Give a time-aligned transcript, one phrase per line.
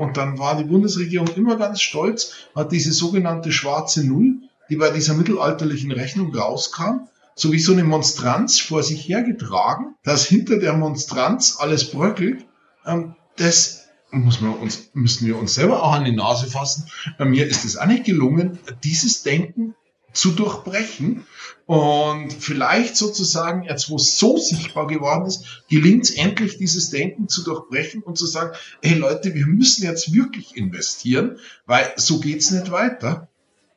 [0.00, 4.36] Und dann war die Bundesregierung immer ganz stolz, hat diese sogenannte schwarze Null,
[4.70, 10.24] die bei dieser mittelalterlichen Rechnung rauskam, so wie so eine Monstranz vor sich hergetragen, dass
[10.24, 12.46] hinter der Monstranz alles bröckelt.
[12.86, 16.86] Ähm, das muss man uns, müssen wir uns selber auch an die Nase fassen.
[17.18, 19.74] Bei mir ist es auch nicht gelungen, dieses Denken
[20.12, 21.26] zu durchbrechen.
[21.66, 27.28] Und vielleicht sozusagen, jetzt wo es so sichtbar geworden ist, gelingt es endlich, dieses Denken
[27.28, 32.50] zu durchbrechen und zu sagen, hey Leute, wir müssen jetzt wirklich investieren, weil so geht's
[32.50, 33.28] nicht weiter.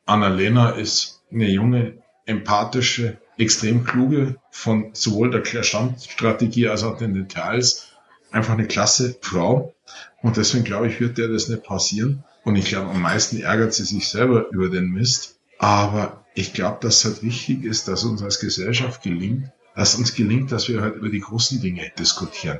[0.06, 7.88] Annalena ist eine junge, empathische, extrem kluge, von sowohl der Klärstandstrategie als auch den Details,
[8.32, 9.74] einfach eine klasse Frau.
[10.22, 12.24] Und deswegen glaube ich, wird der das nicht passieren.
[12.44, 15.38] Und ich glaube, am meisten ärgert sie sich selber über den Mist.
[15.60, 20.16] Aber ich glaube, dass es halt wichtig ist, dass uns als Gesellschaft gelingt, dass uns
[20.16, 22.60] gelingt, dass wir halt über die großen Dinge diskutieren.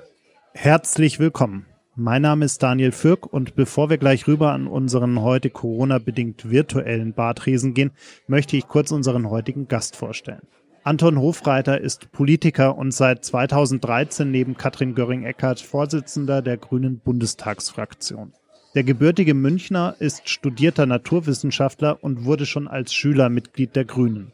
[0.54, 1.66] Herzlich willkommen.
[1.96, 7.14] Mein Name ist Daniel Fürk und bevor wir gleich rüber an unseren heute Corona-bedingt virtuellen
[7.14, 7.92] Bartresen gehen,
[8.28, 10.42] möchte ich kurz unseren heutigen Gast vorstellen.
[10.84, 18.34] Anton Hofreiter ist Politiker und seit 2013 neben Katrin Göring-Eckardt Vorsitzender der Grünen Bundestagsfraktion.
[18.76, 24.32] Der gebürtige Münchner ist studierter Naturwissenschaftler und wurde schon als Schüler Mitglied der Grünen.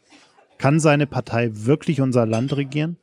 [0.58, 2.98] Kann seine Partei wirklich unser Land regieren?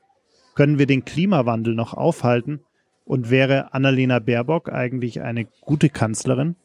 [0.55, 2.61] Können wir den Klimawandel noch aufhalten?
[3.05, 6.57] Und wäre Annalena Baerbock eigentlich eine gute Kanzlerin?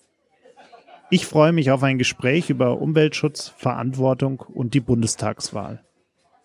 [1.09, 5.83] Ich freue mich auf ein Gespräch über Umweltschutz, Verantwortung und die Bundestagswahl.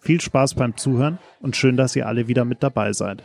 [0.00, 3.22] Viel Spaß beim Zuhören und schön, dass ihr alle wieder mit dabei seid.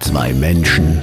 [0.00, 1.02] Zwei Menschen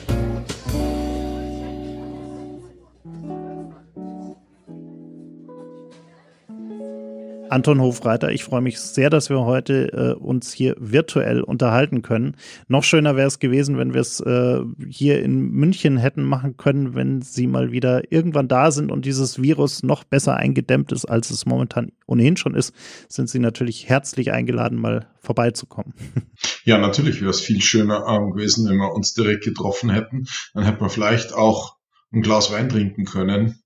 [7.51, 12.37] Anton Hofreiter, ich freue mich sehr, dass wir heute äh, uns hier virtuell unterhalten können.
[12.67, 16.95] Noch schöner wäre es gewesen, wenn wir es äh, hier in München hätten machen können,
[16.95, 21.29] wenn Sie mal wieder irgendwann da sind und dieses Virus noch besser eingedämmt ist, als
[21.29, 22.73] es momentan ohnehin schon ist,
[23.09, 25.93] sind Sie natürlich herzlich eingeladen, mal vorbeizukommen.
[26.63, 30.27] Ja, natürlich wäre es viel schöner ähm, gewesen, wenn wir uns direkt getroffen hätten.
[30.53, 31.77] Dann hätte man vielleicht auch
[32.13, 33.63] ein Glas Wein trinken können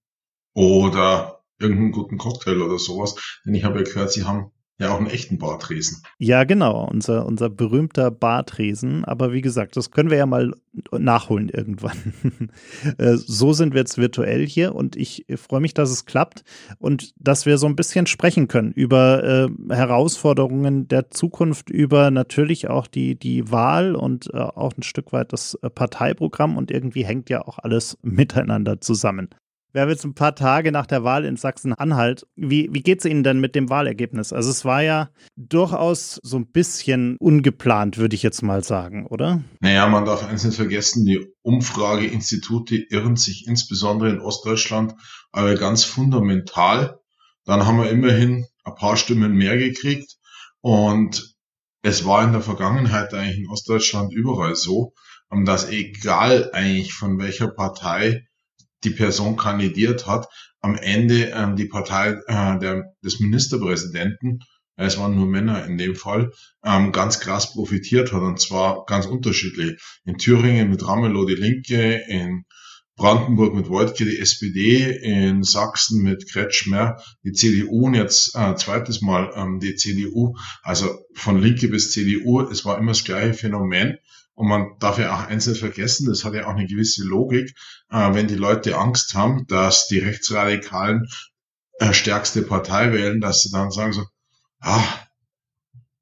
[0.53, 3.15] oder irgendeinen guten Cocktail oder sowas.
[3.45, 6.03] Denn ich habe ja gehört, Sie haben ja auch einen echten Bartresen.
[6.17, 9.05] Ja, genau, unser, unser berühmter Bartresen.
[9.05, 10.53] Aber wie gesagt, das können wir ja mal
[10.91, 11.97] nachholen irgendwann.
[12.97, 16.43] Äh, so sind wir jetzt virtuell hier und ich freue mich, dass es klappt
[16.77, 22.69] und dass wir so ein bisschen sprechen können über äh, Herausforderungen der Zukunft, über natürlich
[22.69, 27.29] auch die, die Wahl und äh, auch ein Stück weit das Parteiprogramm und irgendwie hängt
[27.29, 29.29] ja auch alles miteinander zusammen.
[29.75, 32.25] Wir haben jetzt ein paar Tage nach der Wahl in Sachsen-Anhalt.
[32.37, 34.31] Wie, wie geht es Ihnen denn mit dem Wahlergebnis?
[34.31, 39.43] Also es war ja durchaus so ein bisschen ungeplant, würde ich jetzt mal sagen, oder?
[39.59, 44.95] Naja, man darf eins nicht vergessen, die Umfrageinstitute irren sich insbesondere in Ostdeutschland
[45.33, 46.97] aber ganz fundamental.
[47.43, 50.15] Dann haben wir immerhin ein paar Stimmen mehr gekriegt
[50.61, 51.35] und
[51.81, 54.93] es war in der Vergangenheit eigentlich in Ostdeutschland überall so,
[55.43, 58.25] dass egal eigentlich von welcher Partei
[58.83, 60.27] die Person kandidiert hat,
[60.61, 64.39] am Ende ähm, die Partei äh, der, des Ministerpräsidenten,
[64.77, 66.31] es waren nur Männer in dem Fall,
[66.63, 69.81] ähm, ganz krass profitiert hat und zwar ganz unterschiedlich.
[70.03, 72.45] In Thüringen mit Ramelow die Linke, in
[72.97, 79.01] Brandenburg mit Wojtke die SPD, in Sachsen mit Kretschmer die CDU und jetzt äh, zweites
[79.01, 80.35] Mal ähm, die CDU.
[80.63, 83.97] Also von Linke bis CDU, es war immer das gleiche Phänomen.
[84.35, 87.55] Und man darf ja auch eins nicht vergessen, das hat ja auch eine gewisse Logik,
[87.89, 91.07] äh, wenn die Leute Angst haben, dass die Rechtsradikalen
[91.79, 94.03] äh, stärkste Partei wählen, dass sie dann sagen so,
[94.59, 94.83] ah,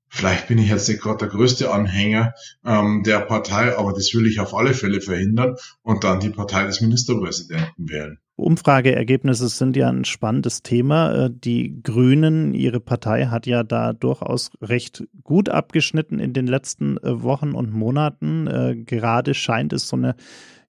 [0.10, 2.34] vielleicht bin ich jetzt nicht gerade der größte Anhänger
[2.66, 6.66] ähm, der Partei, aber das will ich auf alle Fälle verhindern und dann die Partei
[6.66, 8.20] des Ministerpräsidenten wählen.
[8.36, 11.26] Umfrageergebnisse sind ja ein spannendes Thema.
[11.26, 16.98] Äh, die Grünen, ihre Partei hat ja da durchaus recht gut abgeschnitten in den letzten
[16.98, 18.48] äh, Wochen und Monaten.
[18.48, 20.16] Äh, gerade scheint es so eine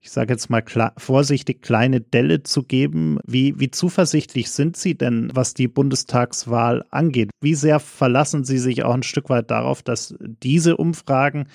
[0.04, 0.62] ich sage jetzt mal
[0.98, 3.18] vorsichtig, kleine Delle zu geben.
[3.26, 7.30] Wie, wie zuversichtlich sind Sie denn, was die Bundestagswahl angeht?
[7.40, 11.48] Wie sehr verlassen Sie sich auch ein Stück weit darauf, dass diese Umfragen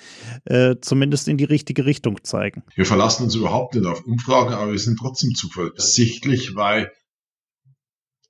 [0.46, 2.64] äh, zumindest in die richtige Richtung zeigen?
[2.74, 6.90] Wir verlassen uns überhaupt nicht auf Umfragen, aber wir sind trotzdem zuversichtlich, weil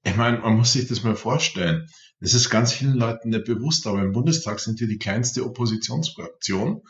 [0.04, 1.86] ich meine, man muss sich das mal vorstellen.
[2.20, 6.82] Das ist ganz vielen Leuten nicht bewusst, aber im Bundestag sind wir die kleinste Oppositionsfraktion.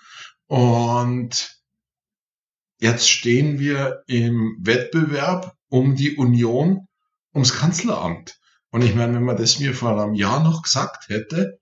[0.48, 1.59] Und
[2.80, 6.86] jetzt stehen wir im Wettbewerb um die Union,
[7.32, 8.38] ums Kanzleramt.
[8.70, 11.60] Und ich meine, wenn man das mir vor einem Jahr noch gesagt hätte,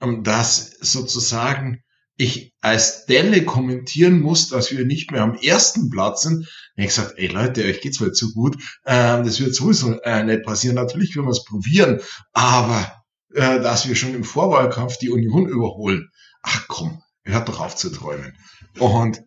[0.00, 1.82] ähm, dass sozusagen
[2.18, 6.86] ich als Delle kommentieren muss, dass wir nicht mehr am ersten Platz sind, dann ich
[6.86, 8.56] gesagt, ey Leute, euch geht's wohl zu gut,
[8.86, 10.76] ähm, das wird sowieso äh, nicht passieren.
[10.76, 12.00] Natürlich werden wir es probieren,
[12.32, 13.04] aber
[13.34, 16.08] äh, dass wir schon im Vorwahlkampf die Union überholen,
[16.42, 18.34] ach komm, hört doch auf zu träumen.
[18.78, 19.22] Und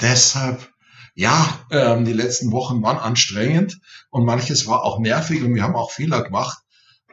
[0.00, 0.70] deshalb,
[1.14, 3.78] ja, ähm, die letzten Wochen waren anstrengend
[4.10, 6.58] und manches war auch nervig und wir haben auch Fehler gemacht,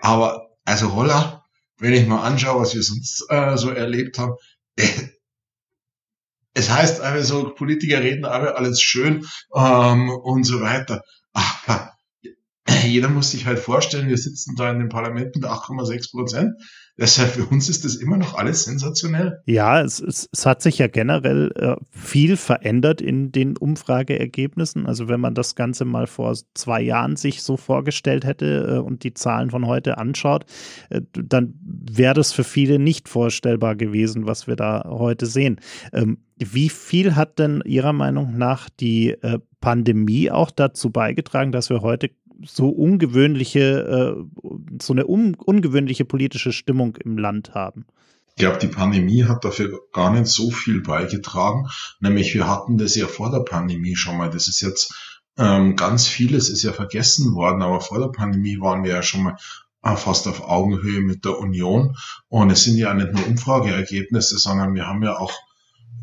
[0.01, 1.45] aber also Holla,
[1.77, 4.33] wenn ich mal anschaue, was wir sonst äh, so erlebt haben,
[6.53, 11.03] es heißt also, Politiker reden alle alles schön ähm, und so weiter.
[11.33, 11.89] Ach,
[12.85, 16.53] jeder muss sich halt vorstellen, wir sitzen da in den Parlamenten mit 8,6 Prozent.
[16.99, 19.41] Deshalb für uns ist das immer noch alles sensationell.
[19.45, 24.85] Ja, es, es, es hat sich ja generell äh, viel verändert in den Umfrageergebnissen.
[24.85, 29.03] Also wenn man das Ganze mal vor zwei Jahren sich so vorgestellt hätte äh, und
[29.03, 30.45] die Zahlen von heute anschaut,
[30.89, 35.61] äh, dann wäre das für viele nicht vorstellbar gewesen, was wir da heute sehen.
[35.93, 41.69] Ähm, wie viel hat denn Ihrer Meinung nach die äh, Pandemie auch dazu beigetragen, dass
[41.69, 42.11] wir heute
[42.45, 44.49] so ungewöhnliche, äh,
[44.81, 47.85] so eine un ungewöhnliche politische Stimmung im Land haben.
[48.29, 51.67] Ich glaube, die Pandemie hat dafür gar nicht so viel beigetragen.
[51.99, 54.29] Nämlich wir hatten das ja vor der Pandemie schon mal.
[54.29, 54.93] Das ist jetzt
[55.37, 59.23] ähm, ganz vieles ist ja vergessen worden, aber vor der Pandemie waren wir ja schon
[59.23, 59.37] mal
[59.83, 61.95] äh, fast auf Augenhöhe mit der Union.
[62.27, 65.33] Und es sind ja nicht nur Umfrageergebnisse, sondern wir haben ja auch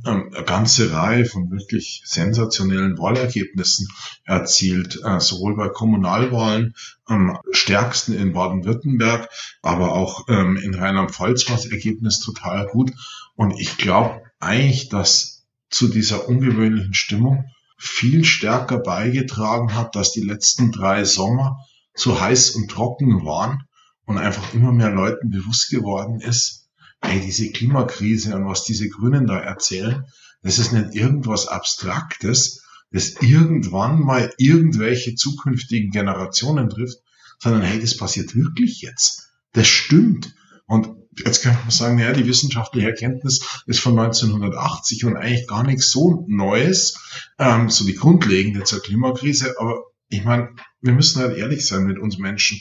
[0.06, 3.88] eine ganze Reihe von wirklich sensationellen Wahlergebnissen
[4.24, 6.74] erzielt, äh, sowohl bei Kommunalwahlen,
[7.04, 9.28] am stärksten in Baden-Württemberg,
[9.62, 12.92] aber auch ähm, in Rheinland-Pfalz war das Ergebnis total gut.
[13.34, 17.44] Und ich glaube eigentlich, dass zu dieser ungewöhnlichen Stimmung
[17.78, 21.58] viel stärker beigetragen hat, dass die letzten drei Sommer
[21.94, 23.64] so heiß und trocken waren
[24.04, 26.65] und einfach immer mehr Leuten bewusst geworden ist,
[27.00, 30.04] ey, diese Klimakrise und was diese Grünen da erzählen,
[30.42, 36.98] das ist nicht irgendwas Abstraktes, das irgendwann mal irgendwelche zukünftigen Generationen trifft,
[37.38, 39.30] sondern hey, das passiert wirklich jetzt.
[39.52, 40.34] Das stimmt.
[40.66, 40.88] Und
[41.24, 45.90] jetzt kann man sagen, ja, die wissenschaftliche Erkenntnis ist von 1980 und eigentlich gar nichts
[45.90, 46.98] so Neues,
[47.38, 49.54] ähm, so die grundlegende zur Klimakrise.
[49.58, 50.50] Aber ich meine,
[50.80, 52.60] wir müssen halt ehrlich sein mit uns Menschen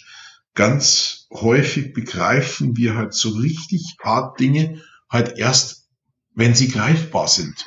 [0.56, 5.88] ganz häufig begreifen wir halt so richtig hart Dinge halt erst,
[6.34, 7.66] wenn sie greifbar sind.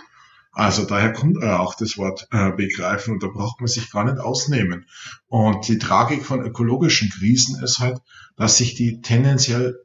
[0.51, 4.19] Also daher kommt auch das Wort äh, begreifen und da braucht man sich gar nicht
[4.19, 4.87] ausnehmen.
[5.29, 8.01] Und die Tragik von ökologischen Krisen ist halt,
[8.37, 9.79] dass sich die tendenziell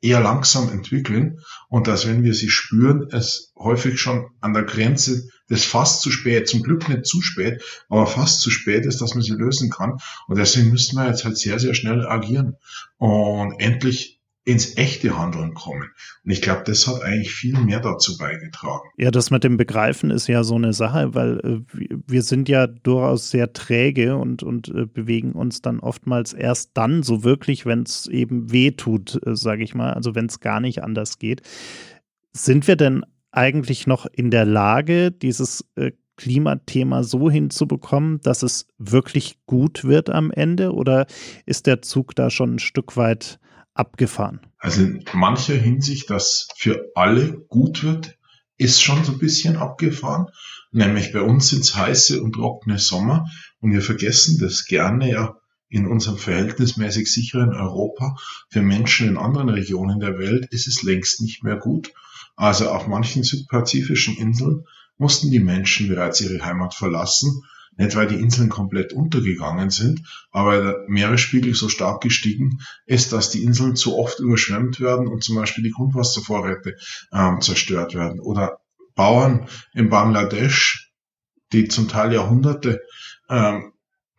[0.00, 5.28] eher langsam entwickeln und dass, wenn wir sie spüren, es häufig schon an der Grenze
[5.50, 9.14] des fast zu spät, zum Glück nicht zu spät, aber fast zu spät ist, dass
[9.14, 9.98] man sie lösen kann.
[10.26, 12.56] Und deswegen müssten wir jetzt halt sehr, sehr schnell agieren
[12.98, 14.17] und endlich
[14.48, 15.90] ins echte Handeln kommen.
[16.24, 18.88] Und ich glaube, das hat eigentlich viel mehr dazu beigetragen.
[18.96, 22.66] Ja, das mit dem Begreifen ist ja so eine Sache, weil äh, wir sind ja
[22.66, 27.82] durchaus sehr träge und, und äh, bewegen uns dann oftmals erst dann so wirklich, wenn
[27.82, 31.42] es eben weh tut, äh, sage ich mal, also wenn es gar nicht anders geht.
[32.32, 38.66] Sind wir denn eigentlich noch in der Lage, dieses äh, Klimathema so hinzubekommen, dass es
[38.78, 40.72] wirklich gut wird am Ende?
[40.72, 41.06] Oder
[41.44, 43.38] ist der Zug da schon ein Stück weit
[43.78, 44.40] abgefahren?
[44.58, 48.18] Also in mancher Hinsicht, dass für alle gut wird,
[48.56, 50.26] ist schon so ein bisschen abgefahren.
[50.72, 53.26] Nämlich bei uns sind es heiße und trockene Sommer
[53.60, 55.36] und wir vergessen das gerne ja
[55.70, 58.16] in unserem verhältnismäßig sicheren Europa.
[58.50, 61.92] Für Menschen in anderen Regionen der Welt ist es längst nicht mehr gut.
[62.36, 64.64] Also auf manchen südpazifischen Inseln
[64.96, 67.42] mussten die Menschen bereits ihre Heimat verlassen
[67.78, 73.30] nicht, weil die Inseln komplett untergegangen sind, aber der Meeresspiegel so stark gestiegen ist, dass
[73.30, 76.76] die Inseln zu oft überschwemmt werden und zum Beispiel die Grundwasservorräte
[77.12, 78.20] ähm, zerstört werden.
[78.20, 78.58] Oder
[78.94, 80.92] Bauern in Bangladesch,
[81.52, 82.82] die zum Teil Jahrhunderte
[83.30, 83.72] ähm,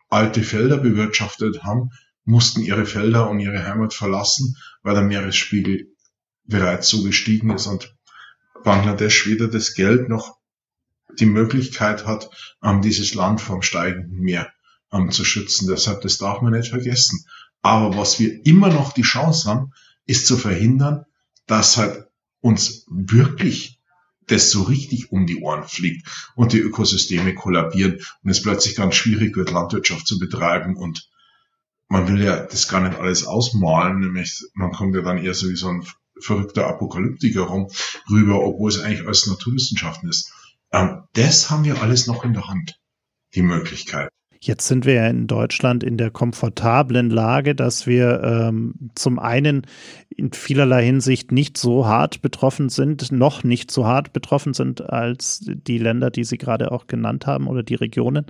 [0.08, 1.90] alte Felder bewirtschaftet haben,
[2.24, 5.94] mussten ihre Felder und ihre Heimat verlassen, weil der Meeresspiegel
[6.44, 7.94] bereits so gestiegen ist und
[8.64, 10.39] Bangladesch weder das Geld noch
[11.18, 12.30] die Möglichkeit hat,
[12.62, 14.52] ähm, dieses Land vom steigenden Meer
[14.92, 15.68] ähm, zu schützen.
[15.68, 17.24] Deshalb, das darf man nicht vergessen.
[17.62, 19.72] Aber was wir immer noch die Chance haben,
[20.06, 21.04] ist zu verhindern,
[21.46, 22.06] dass halt
[22.40, 23.80] uns wirklich
[24.26, 28.94] das so richtig um die Ohren fliegt und die Ökosysteme kollabieren und es plötzlich ganz
[28.94, 31.10] schwierig wird, Landwirtschaft zu betreiben und
[31.88, 35.48] man will ja das gar nicht alles ausmalen, nämlich man kommt ja dann eher so
[35.48, 35.84] wie so ein
[36.20, 37.68] verrückter Apokalyptiker rum
[38.08, 40.32] rüber, obwohl es eigentlich alles Naturwissenschaften ist.
[40.72, 42.80] Ähm, das haben wir alles noch in der Hand,
[43.34, 44.10] die Möglichkeit.
[44.42, 49.66] Jetzt sind wir ja in Deutschland in der komfortablen Lage, dass wir ähm, zum einen
[50.08, 55.40] in vielerlei Hinsicht nicht so hart betroffen sind, noch nicht so hart betroffen sind als
[55.44, 58.24] die Länder, die Sie gerade auch genannt haben oder die Regionen.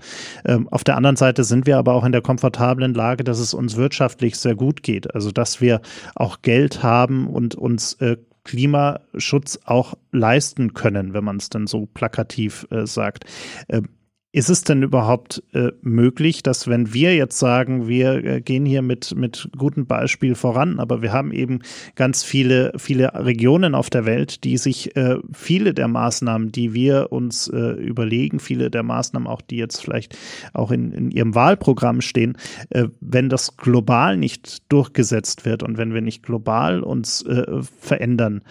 [0.44, 3.54] Ähm, auf der anderen Seite sind wir aber auch in der komfortablen Lage, dass es
[3.54, 5.14] uns wirtschaftlich sehr gut geht.
[5.14, 5.80] Also dass wir
[6.16, 8.16] auch Geld haben und uns äh,
[8.50, 13.24] Klimaschutz auch leisten können, wenn man es dann so plakativ äh, sagt.
[13.68, 13.82] Äh,
[14.32, 18.80] ist es denn überhaupt äh, möglich, dass wenn wir jetzt sagen, wir äh, gehen hier
[18.80, 21.60] mit, mit gutem Beispiel voran, aber wir haben eben
[21.96, 27.10] ganz viele, viele Regionen auf der Welt, die sich äh, viele der Maßnahmen, die wir
[27.10, 30.16] uns äh, überlegen, viele der Maßnahmen auch, die jetzt vielleicht
[30.52, 32.36] auch in, in ihrem Wahlprogramm stehen,
[32.70, 38.42] äh, wenn das global nicht durchgesetzt wird und wenn wir nicht global uns äh, verändern,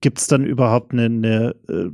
[0.00, 1.90] gibt es dann überhaupt eine, eine, äh,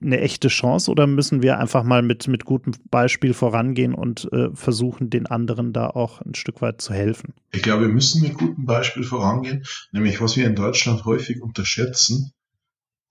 [0.00, 4.48] eine, echte Chance oder müssen wir einfach mal mit, mit gutem Beispiel vorangehen und äh,
[4.54, 7.34] versuchen, den anderen da auch ein Stück weit zu helfen?
[7.52, 9.64] Ich glaube, wir müssen mit gutem Beispiel vorangehen.
[9.92, 12.32] Nämlich, was wir in Deutschland häufig unterschätzen,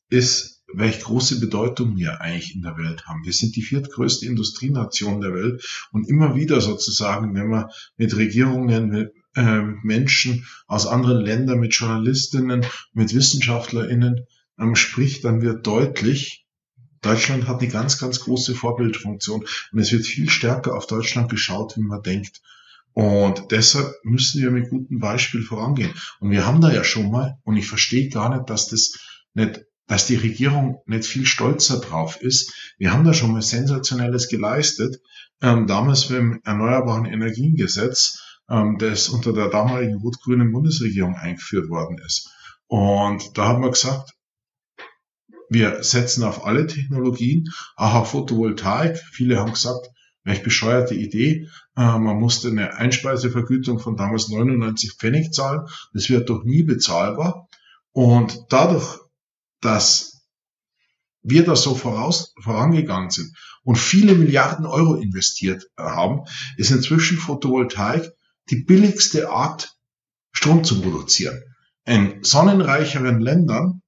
[0.10, 3.26] ist, welche große Bedeutung wir eigentlich in der Welt haben.
[3.26, 7.66] Wir sind die viertgrößte Industrienation der Welt und immer wieder sozusagen, wenn man
[7.98, 14.26] mit Regierungen, mit, Menschen aus anderen Ländern, mit Journalistinnen, mit WissenschaftlerInnen
[14.60, 16.46] ähm, spricht, dann wird deutlich,
[17.02, 21.78] Deutschland hat eine ganz, ganz große Vorbildfunktion und es wird viel stärker auf Deutschland geschaut,
[21.78, 22.42] wie man denkt.
[22.94, 25.94] Und deshalb müssen wir mit gutem Beispiel vorangehen.
[26.20, 28.98] Und wir haben da ja schon mal, und ich verstehe gar nicht, dass das
[29.34, 32.54] nicht, dass die Regierung nicht viel stolzer drauf ist.
[32.78, 35.00] Wir haben da schon mal Sensationelles geleistet.
[35.42, 42.00] Ähm, damals mit dem Erneuerbaren Energiengesetz ähm, das unter der damaligen rot-grünen Bundesregierung eingeführt worden
[42.06, 42.30] ist.
[42.68, 44.14] Und da haben wir gesagt,
[45.50, 48.98] wir setzen auf alle Technologien, auch auf Photovoltaik.
[49.12, 49.90] Viele haben gesagt,
[50.24, 51.48] welch bescheuerte Idee.
[51.76, 55.68] Äh, man musste eine Einspeisevergütung von damals 99 Pfennig zahlen.
[55.94, 57.48] Das wird doch nie bezahlbar.
[57.92, 59.00] Und dadurch,
[59.62, 60.22] dass
[61.22, 66.26] wir da so voraus, vorangegangen sind und viele Milliarden Euro investiert haben,
[66.58, 68.12] ist inzwischen Photovoltaik
[68.50, 69.76] die billigste Art,
[70.32, 71.42] Strom zu produzieren.
[71.86, 73.82] In sonnenreicheren Ländern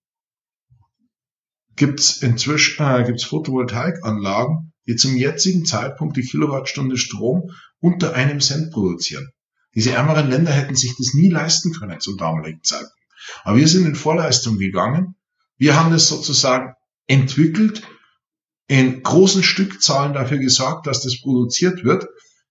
[1.76, 8.42] gibt es inzwischen äh, gibt's Photovoltaikanlagen, die zum jetzigen Zeitpunkt die Kilowattstunde Strom unter einem
[8.42, 9.30] Cent produzieren.
[9.74, 12.96] Diese ärmeren Länder hätten sich das nie leisten können zum damaligen Zeitpunkt.
[13.44, 15.16] Aber wir sind in Vorleistung gegangen.
[15.58, 16.74] Wir haben das sozusagen
[17.08, 17.84] entwickelt,
[18.68, 22.08] in großen Stückzahlen dafür gesorgt, dass das produziert wird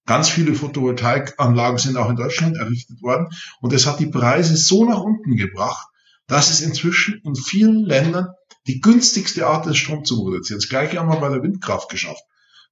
[0.07, 3.29] Ganz viele Photovoltaikanlagen sind auch in Deutschland errichtet worden
[3.61, 5.87] und es hat die Preise so nach unten gebracht,
[6.27, 8.29] dass es inzwischen in vielen Ländern
[8.67, 10.59] die günstigste Art ist, Strom zu produzieren.
[10.59, 12.23] Das gleiche haben wir bei der Windkraft geschafft.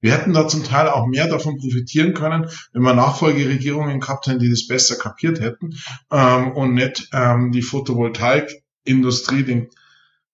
[0.01, 4.39] Wir hätten da zum Teil auch mehr davon profitieren können, wenn wir Nachfolgeregierungen gehabt hätten,
[4.39, 5.75] die das besser kapiert hätten
[6.11, 9.69] ähm, und nicht ähm, die Photovoltaikindustrie den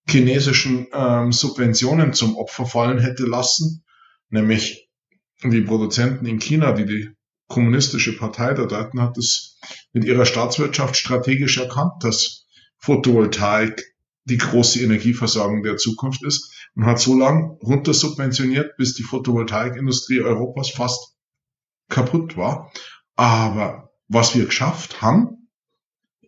[0.08, 3.84] chinesischen ähm, Subventionen zum Opfer fallen hätte lassen,
[4.30, 4.85] nämlich
[5.44, 7.10] die Produzenten in China, die die
[7.48, 9.60] kommunistische Partei da Daten hat es
[9.94, 13.84] mit ihrer Staatswirtschaft strategisch erkannt, dass Photovoltaik
[14.26, 20.72] die große Energieversorgung der Zukunft ist und hat so lange runtersubventioniert, bis die Photovoltaikindustrie Europas
[20.72, 21.16] fast
[21.90, 22.72] kaputt war.
[23.16, 25.50] Aber was wir geschafft haben,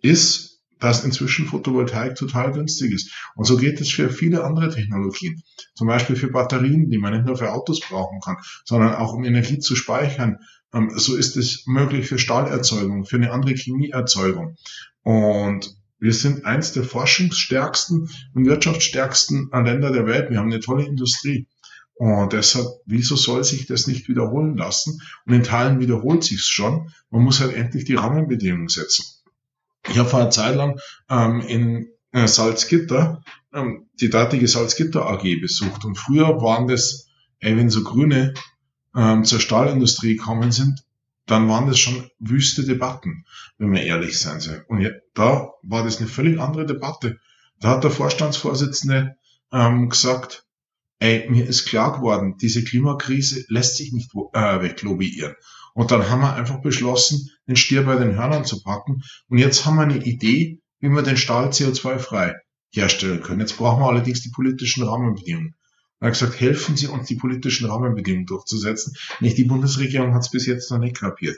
[0.02, 0.47] ist
[0.80, 3.12] dass inzwischen Photovoltaik total günstig ist.
[3.36, 5.42] Und so geht es für viele andere Technologien.
[5.76, 9.24] Zum Beispiel für Batterien, die man nicht nur für Autos brauchen kann, sondern auch um
[9.24, 10.38] Energie zu speichern.
[10.74, 14.58] Ähm, so ist es möglich für Stahlerzeugung, für eine andere Chemieerzeugung.
[15.04, 20.30] Und wir sind eins der forschungsstärksten und wirtschaftsstärksten Länder der Welt.
[20.30, 21.48] Wir haben eine tolle Industrie.
[21.96, 25.02] Und deshalb, wieso soll sich das nicht wiederholen lassen?
[25.26, 26.92] Und in Teilen wiederholt sich's schon.
[27.10, 29.17] Man muss halt endlich die Rahmenbedingungen setzen.
[29.90, 30.80] Ich habe vor einer Zeit lang
[31.10, 35.86] ähm, in äh, Salzgitter ähm, die dortige Salzgitter AG besucht.
[35.86, 37.08] Und früher waren das,
[37.40, 38.34] ey, wenn so Grüne
[38.96, 40.84] ähm, zur Stahlindustrie gekommen sind,
[41.26, 43.26] dann waren das schon wüste Debatten,
[43.58, 44.64] wenn wir ehrlich sein sollen.
[44.68, 47.20] Und ja, da war das eine völlig andere Debatte.
[47.60, 49.18] Da hat der Vorstandsvorsitzende
[49.52, 50.46] ähm, gesagt,
[51.00, 55.36] ey, mir ist klar geworden, diese Klimakrise lässt sich nicht äh, weglobbyieren.
[55.78, 59.04] Und dann haben wir einfach beschlossen, den Stier bei den Hörnern zu packen.
[59.30, 62.34] Und jetzt haben wir eine Idee, wie wir den Stahl CO2-frei
[62.72, 63.42] herstellen können.
[63.42, 65.54] Jetzt brauchen wir allerdings die politischen Rahmenbedingungen.
[66.00, 68.96] Er hat gesagt, helfen Sie uns, die politischen Rahmenbedingungen durchzusetzen.
[69.20, 71.38] Nicht die Bundesregierung hat es bis jetzt noch nicht kapiert.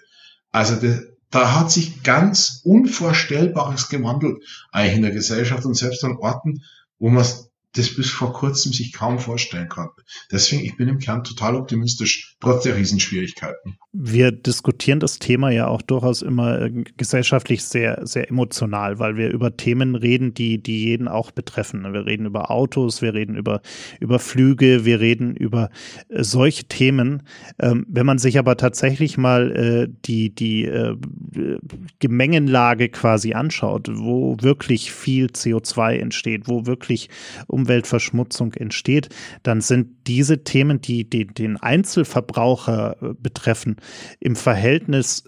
[0.51, 4.41] Also das, da hat sich ganz Unvorstellbares gewandelt
[4.72, 6.63] eigentlich in der Gesellschaft und selbst an Orten,
[6.98, 7.25] wo man
[7.73, 10.01] das bis vor kurzem sich kaum vorstellen konnte.
[10.31, 13.77] Deswegen, ich bin im Kern total optimistisch, trotz der Riesenschwierigkeiten.
[13.91, 19.29] Wir diskutieren das Thema ja auch durchaus immer äh, gesellschaftlich sehr, sehr emotional, weil wir
[19.29, 21.83] über Themen reden, die, die jeden auch betreffen.
[21.93, 23.61] Wir reden über Autos, wir reden über,
[23.99, 25.69] über Flüge, wir reden über
[26.09, 27.23] äh, solche Themen.
[27.59, 30.69] Ähm, wenn man sich aber tatsächlich mal äh, die, die
[31.99, 37.09] Gemengenlage quasi anschaut, wo wirklich viel CO2 entsteht, wo wirklich
[37.59, 39.09] Umweltverschmutzung entsteht,
[39.43, 43.77] dann sind diese Themen, die, die den Einzelverbraucher äh, betreffen,
[44.19, 45.25] im Verhältnis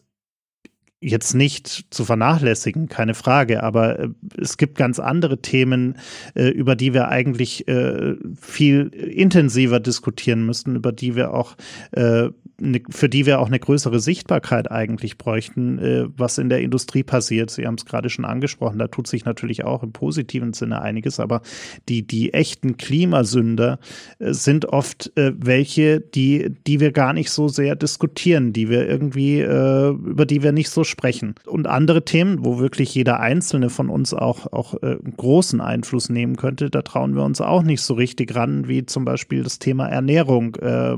[1.01, 5.97] jetzt nicht zu vernachlässigen, keine Frage, aber äh, es gibt ganz andere Themen,
[6.35, 11.55] äh, über die wir eigentlich äh, viel intensiver diskutieren müssten, über die wir auch,
[11.93, 17.49] ne, für die wir auch eine größere Sichtbarkeit eigentlich bräuchten, was in der Industrie passiert.
[17.49, 21.19] Sie haben es gerade schon angesprochen, da tut sich natürlich auch im positiven Sinne einiges,
[21.19, 21.41] aber
[21.89, 23.79] die, die echten Klimasünder
[24.19, 30.25] sind oft welche, die, die wir gar nicht so sehr diskutieren, die wir irgendwie, über
[30.25, 31.35] die wir nicht so sprechen.
[31.45, 36.35] Und andere Themen, wo wirklich jeder Einzelne von uns auch, auch äh, großen Einfluss nehmen
[36.35, 39.87] könnte, da trauen wir uns auch nicht so richtig ran, wie zum Beispiel das Thema
[39.87, 40.95] Ernährung, äh,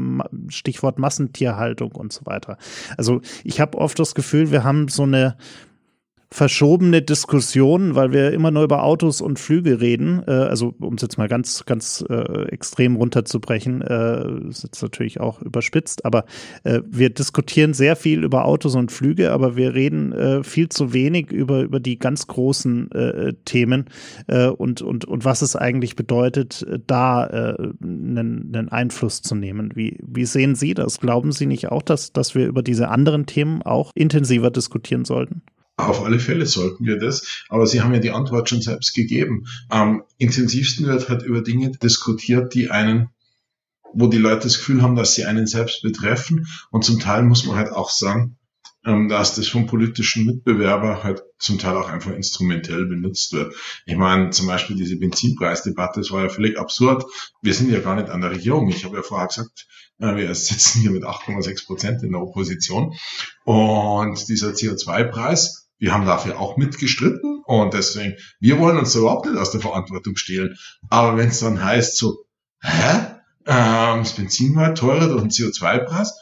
[0.49, 2.57] Stichwort Massentierhaltung und so weiter.
[2.97, 5.37] Also ich habe oft das Gefühl, wir haben so eine
[6.33, 10.23] verschobene Diskussion, weil wir immer nur über Autos und Flüge reden.
[10.25, 15.19] Äh, also um es jetzt mal ganz, ganz äh, extrem runterzubrechen, äh, ist jetzt natürlich
[15.19, 16.25] auch überspitzt, aber
[16.63, 20.91] äh, wir diskutieren sehr viel über Autos und Flüge, aber wir reden äh, viel zu
[20.91, 23.85] wenig über, über die ganz großen äh, Themen
[24.25, 29.71] äh, und, und, und was es eigentlich bedeutet, da äh, einen, einen Einfluss zu nehmen.
[29.75, 30.99] Wie, wie sehen Sie das?
[30.99, 35.43] Glauben Sie nicht auch, dass, dass wir über diese anderen Themen auch intensiver diskutieren sollten?
[35.75, 37.43] Auf alle Fälle sollten wir das.
[37.49, 39.45] Aber Sie haben ja die Antwort schon selbst gegeben.
[39.69, 43.09] Am intensivsten wird halt über Dinge diskutiert, die einen,
[43.93, 46.47] wo die Leute das Gefühl haben, dass sie einen selbst betreffen.
[46.71, 48.37] Und zum Teil muss man halt auch sagen,
[48.85, 53.55] ähm, dass das vom politischen Mitbewerber halt zum Teil auch einfach instrumentell benutzt wird.
[53.85, 57.05] Ich meine, zum Beispiel diese Benzinpreisdebatte, das war ja völlig absurd.
[57.41, 58.69] Wir sind ja gar nicht an der Regierung.
[58.69, 59.67] Ich habe ja vorher gesagt,
[59.99, 62.93] äh, wir sitzen hier mit 8,6 Prozent in der Opposition.
[63.45, 69.37] Und dieser CO2-Preis, wir haben dafür auch mitgestritten und deswegen, wir wollen uns überhaupt nicht
[69.37, 70.55] aus der Verantwortung stehlen.
[70.89, 72.23] Aber wenn es dann heißt so,
[72.61, 73.07] hä?
[73.45, 76.13] Ähm, das Benzin war teurer durch den CO2-Preis,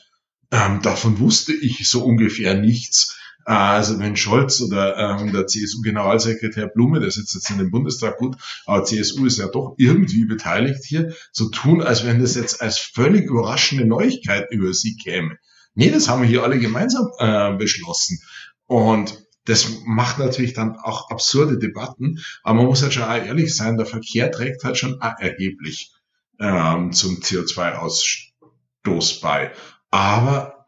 [0.50, 3.20] ähm, davon wusste ich so ungefähr nichts.
[3.46, 8.38] Also wenn Scholz oder ähm, der CSU-Generalsekretär Blume, der sitzt jetzt in dem Bundestag gut,
[8.66, 12.80] aber CSU ist ja doch irgendwie beteiligt hier, so tun, als wenn das jetzt als
[12.80, 15.38] völlig überraschende Neuigkeit über sie käme.
[15.76, 18.20] Nee, das haben wir hier alle gemeinsam äh, beschlossen.
[18.66, 23.78] Und das macht natürlich dann auch absurde Debatten, aber man muss halt schon ehrlich sein,
[23.78, 25.92] der Verkehr trägt halt schon erheblich
[26.40, 29.52] ähm, zum CO2-Ausstoß bei.
[29.90, 30.66] Aber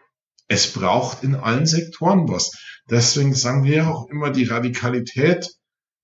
[0.48, 2.52] es braucht in allen Sektoren was.
[2.90, 5.50] Deswegen sagen wir auch immer, die Radikalität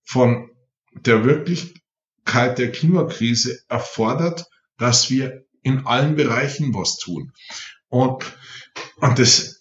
[0.03, 0.49] von
[0.93, 4.45] der Wirklichkeit der Klimakrise erfordert,
[4.77, 7.33] dass wir in allen Bereichen was tun.
[7.89, 8.23] Und,
[8.97, 9.58] und das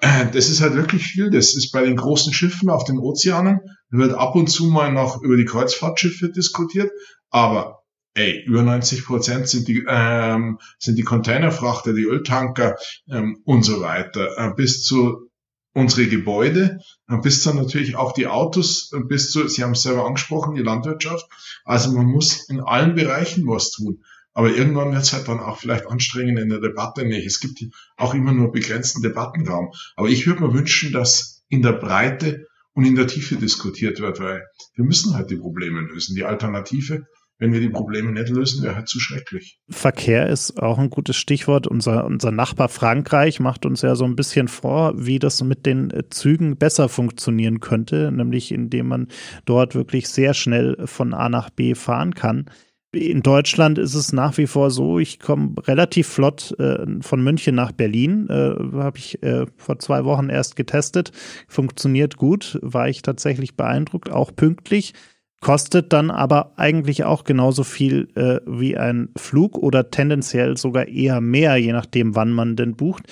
[0.32, 1.30] das ist halt wirklich viel.
[1.30, 3.60] Das ist bei den großen Schiffen auf den Ozeanen,
[3.90, 6.90] wird ab und zu mal noch über die Kreuzfahrtschiffe diskutiert,
[7.30, 7.80] aber
[8.14, 12.76] ey, über 90 Prozent sind die, ähm, sind die Containerfrachter, die Öltanker
[13.08, 15.30] ähm, und so weiter, äh, bis zu
[15.72, 19.82] unsere Gebäude, äh, bis dann natürlich auch die Autos, äh, bis zu, Sie haben es
[19.82, 21.26] selber angesprochen, die Landwirtschaft.
[21.64, 24.02] Also man muss in allen Bereichen was tun.
[24.32, 27.26] Aber irgendwann wird es halt dann auch vielleicht anstrengend in der Debatte nicht.
[27.26, 27.60] Es gibt
[27.96, 29.72] auch immer nur begrenzten Debattenraum.
[29.96, 34.20] Aber ich würde mir wünschen, dass in der Breite und in der Tiefe diskutiert wird,
[34.20, 36.14] weil wir müssen halt die Probleme lösen.
[36.14, 37.06] Die Alternative,
[37.38, 39.58] wenn wir die Probleme nicht lösen, wäre halt zu schrecklich.
[39.68, 41.66] Verkehr ist auch ein gutes Stichwort.
[41.66, 45.92] Unser, unser Nachbar Frankreich macht uns ja so ein bisschen vor, wie das mit den
[46.10, 49.08] Zügen besser funktionieren könnte, nämlich indem man
[49.44, 52.48] dort wirklich sehr schnell von A nach B fahren kann
[52.92, 57.54] in Deutschland ist es nach wie vor so, ich komme relativ flott äh, von München
[57.54, 58.28] nach Berlin.
[58.28, 61.12] Äh, Habe ich äh, vor zwei Wochen erst getestet.
[61.46, 64.94] Funktioniert gut, war ich tatsächlich beeindruckt, auch pünktlich.
[65.40, 71.22] Kostet dann aber eigentlich auch genauso viel äh, wie ein Flug oder tendenziell sogar eher
[71.22, 73.04] mehr, je nachdem, wann man denn bucht.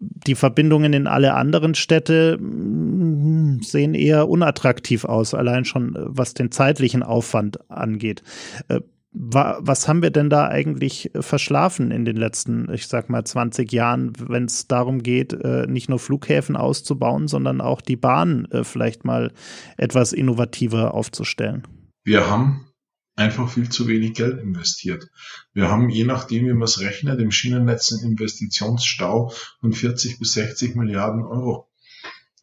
[0.00, 6.00] Die Verbindungen in alle anderen Städte mh, mm, sehen eher unattraktiv aus, allein schon äh,
[6.06, 8.22] was den zeitlichen Aufwand angeht.
[8.68, 8.80] Äh,
[9.18, 14.12] was haben wir denn da eigentlich verschlafen in den letzten, ich sag mal, 20 Jahren,
[14.18, 19.06] wenn es darum geht, äh, nicht nur Flughäfen auszubauen, sondern auch die Bahn äh, vielleicht
[19.06, 19.32] mal
[19.78, 21.66] etwas innovativer aufzustellen?
[22.04, 22.66] Wir haben
[23.14, 25.08] einfach viel zu wenig Geld investiert.
[25.54, 30.32] Wir haben, je nachdem, wie man es rechnet, im Schienennetz einen Investitionsstau von 40 bis
[30.32, 31.70] 60 Milliarden Euro.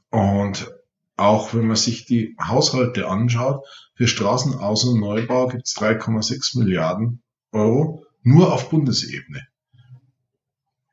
[0.10, 0.72] Und
[1.24, 7.22] auch wenn man sich die Haushalte anschaut, für Straßenaus- und Neubau gibt es 3,6 Milliarden
[7.52, 9.48] Euro nur auf Bundesebene.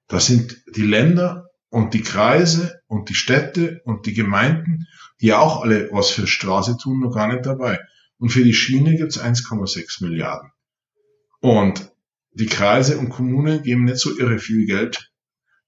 [0.07, 4.87] Da sind die Länder und die Kreise und die Städte und die Gemeinden,
[5.21, 7.81] die auch alle was für Straße tun, noch gar nicht dabei.
[8.19, 10.53] Und für die Schiene gibt es 1,6 Milliarden.
[11.41, 11.91] Und
[12.33, 15.13] die Kreise und Kommunen geben nicht so irre viel Geld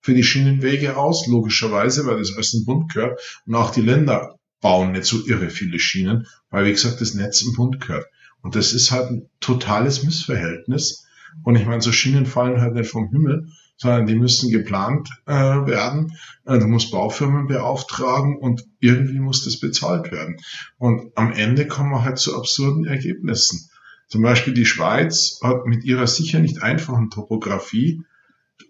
[0.01, 3.20] für die Schienenwege aus, logischerweise, weil das alles im Bund gehört.
[3.46, 7.42] Und auch die Länder bauen nicht so irre viele Schienen, weil, wie gesagt, das Netz
[7.42, 8.07] im Bund gehört.
[8.40, 11.07] Und das ist halt ein totales Missverhältnis.
[11.44, 15.33] Und ich meine, so Schienen fallen halt nicht vom Himmel, sondern die müssen geplant äh,
[15.33, 16.16] werden.
[16.44, 20.37] Äh, du musst Baufirmen beauftragen und irgendwie muss das bezahlt werden.
[20.79, 23.68] Und am Ende kommen wir halt zu absurden Ergebnissen.
[24.09, 28.03] Zum Beispiel die Schweiz hat mit ihrer sicher nicht einfachen Topografie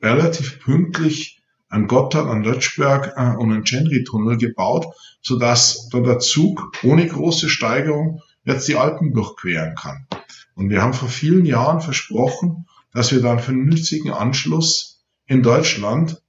[0.00, 1.41] relativ pünktlich
[1.72, 7.48] an Gotthard, an Lötschberg äh, und einen Genry-Tunnel gebaut, sodass da der Zug ohne große
[7.48, 10.06] Steigerung jetzt die Alpen durchqueren kann.
[10.54, 16.22] Und wir haben vor vielen Jahren versprochen, dass wir da einen vernünftigen Anschluss in Deutschland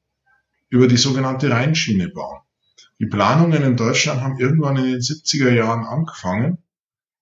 [0.69, 2.39] über die sogenannte Rheinschiene bauen.
[2.99, 6.59] Die Planungen in Deutschland haben irgendwann in den 70er Jahren angefangen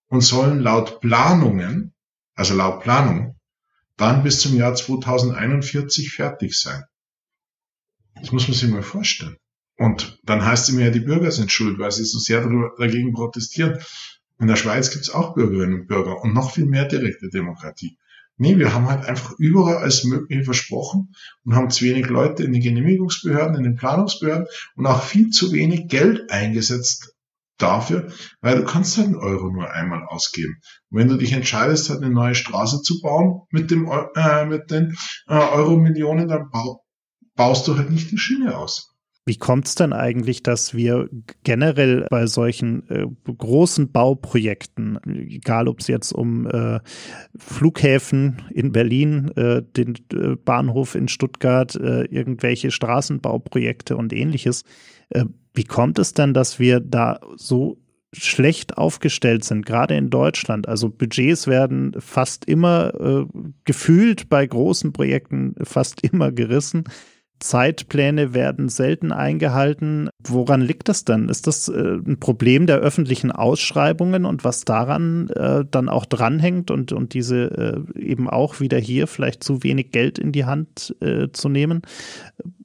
[0.06, 1.92] und sollen laut Planungen,
[2.36, 3.34] also laut Planung,
[3.96, 6.84] dann bis zum Jahr 2041 fertig sein.
[8.16, 9.36] Das muss man sich mal vorstellen.
[9.76, 12.46] Und dann heißt es immer ja, die Bürger sind schuld, weil sie so sehr
[12.78, 13.78] dagegen protestieren.
[14.38, 17.98] In der Schweiz gibt es auch Bürgerinnen und Bürger und noch viel mehr direkte Demokratie.
[18.36, 22.52] Nee, wir haben halt einfach überall als mögliche versprochen und haben zu wenig Leute in
[22.52, 27.14] den Genehmigungsbehörden, in den Planungsbehörden und auch viel zu wenig Geld eingesetzt
[27.58, 30.60] dafür, weil du kannst halt einen Euro nur einmal ausgeben.
[30.90, 34.70] Und wenn du dich entscheidest, halt eine neue Straße zu bauen mit dem äh, mit
[34.70, 34.96] den
[35.28, 36.81] äh, Euro-Millionen, dann bau,
[37.34, 38.92] baust du halt nicht die Schiene aus.
[39.24, 41.08] Wie kommt es denn eigentlich, dass wir
[41.44, 46.80] generell bei solchen äh, großen Bauprojekten, egal ob es jetzt um äh,
[47.36, 54.64] Flughäfen in Berlin, äh, den äh, Bahnhof in Stuttgart, äh, irgendwelche Straßenbauprojekte und ähnliches,
[55.10, 57.78] äh, wie kommt es denn, dass wir da so
[58.12, 60.68] schlecht aufgestellt sind, gerade in Deutschland.
[60.68, 63.26] Also Budgets werden fast immer
[63.64, 66.84] gefühlt bei großen Projekten fast immer gerissen.
[67.42, 70.08] Zeitpläne werden selten eingehalten.
[70.22, 71.28] Woran liegt das denn?
[71.28, 76.70] Ist das äh, ein Problem der öffentlichen Ausschreibungen und was daran äh, dann auch dranhängt
[76.70, 80.94] und, und diese äh, eben auch wieder hier vielleicht zu wenig Geld in die Hand
[81.32, 81.82] zu nehmen?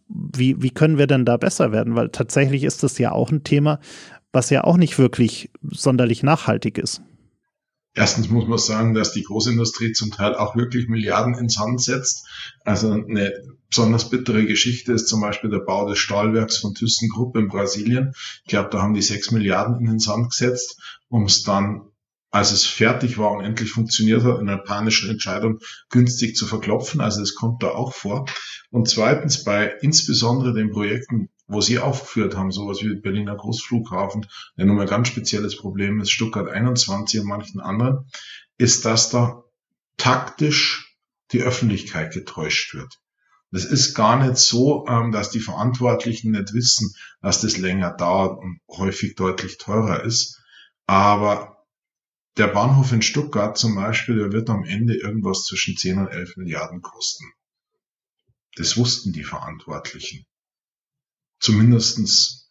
[0.07, 1.95] Wie, wie können wir denn da besser werden?
[1.95, 3.79] Weil tatsächlich ist das ja auch ein Thema,
[4.31, 7.01] was ja auch nicht wirklich sonderlich nachhaltig ist.
[7.97, 12.27] Erstens muss man sagen, dass die Großindustrie zum Teil auch wirklich Milliarden ins Sand setzt.
[12.63, 13.33] Also eine
[13.71, 18.13] besonders bittere Geschichte ist zum Beispiel der Bau des Stahlwerks von ThyssenKrupp in Brasilien.
[18.43, 20.79] Ich glaube, da haben die sechs Milliarden in den Sand gesetzt,
[21.09, 21.87] um es dann,
[22.29, 25.57] als es fertig war und endlich funktioniert hat, in einer panischen Entscheidung
[25.89, 27.01] günstig zu verklopfen.
[27.01, 28.27] Also es kommt da auch vor.
[28.69, 34.65] Und zweitens bei insbesondere den Projekten, wo Sie aufgeführt haben, sowas wie Berliner Großflughafen, der
[34.65, 38.09] nun ein ganz spezielles Problem ist, Stuttgart 21 und manchen anderen,
[38.57, 39.43] ist, dass da
[39.97, 40.97] taktisch
[41.31, 42.99] die Öffentlichkeit getäuscht wird.
[43.51, 48.39] Das ist gar nicht so, ähm, dass die Verantwortlichen nicht wissen, dass das länger dauert
[48.39, 50.41] und häufig deutlich teurer ist.
[50.85, 51.65] Aber
[52.35, 56.37] der Bahnhof in Stuttgart zum Beispiel, der wird am Ende irgendwas zwischen 10 und 11
[56.37, 57.25] Milliarden kosten.
[58.55, 60.25] Das wussten die Verantwortlichen.
[61.39, 62.49] Zumindestens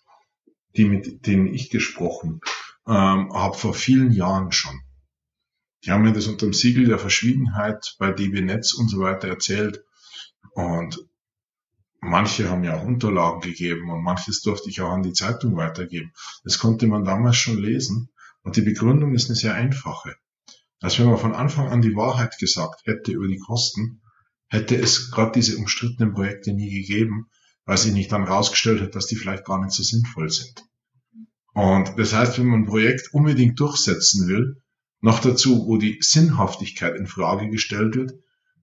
[0.76, 2.40] die, mit denen ich gesprochen
[2.86, 4.80] ähm, habe vor vielen Jahren schon.
[5.84, 9.28] Die haben mir das unter dem Siegel der Verschwiegenheit bei DB Netz und so weiter
[9.28, 9.84] erzählt.
[10.52, 11.06] Und
[12.00, 16.12] manche haben ja auch Unterlagen gegeben und manches durfte ich auch an die Zeitung weitergeben.
[16.44, 18.10] Das konnte man damals schon lesen.
[18.42, 20.16] Und die Begründung ist eine sehr einfache.
[20.80, 24.02] Als wenn man von Anfang an die Wahrheit gesagt hätte über die Kosten,
[24.48, 27.28] hätte es gerade diese umstrittenen Projekte nie gegeben,
[27.66, 30.64] weil sich nicht dann rausgestellt hat, dass die vielleicht gar nicht so sinnvoll sind.
[31.52, 34.62] Und das heißt, wenn man ein Projekt unbedingt durchsetzen will,
[35.00, 38.12] noch dazu, wo die Sinnhaftigkeit in Frage gestellt wird,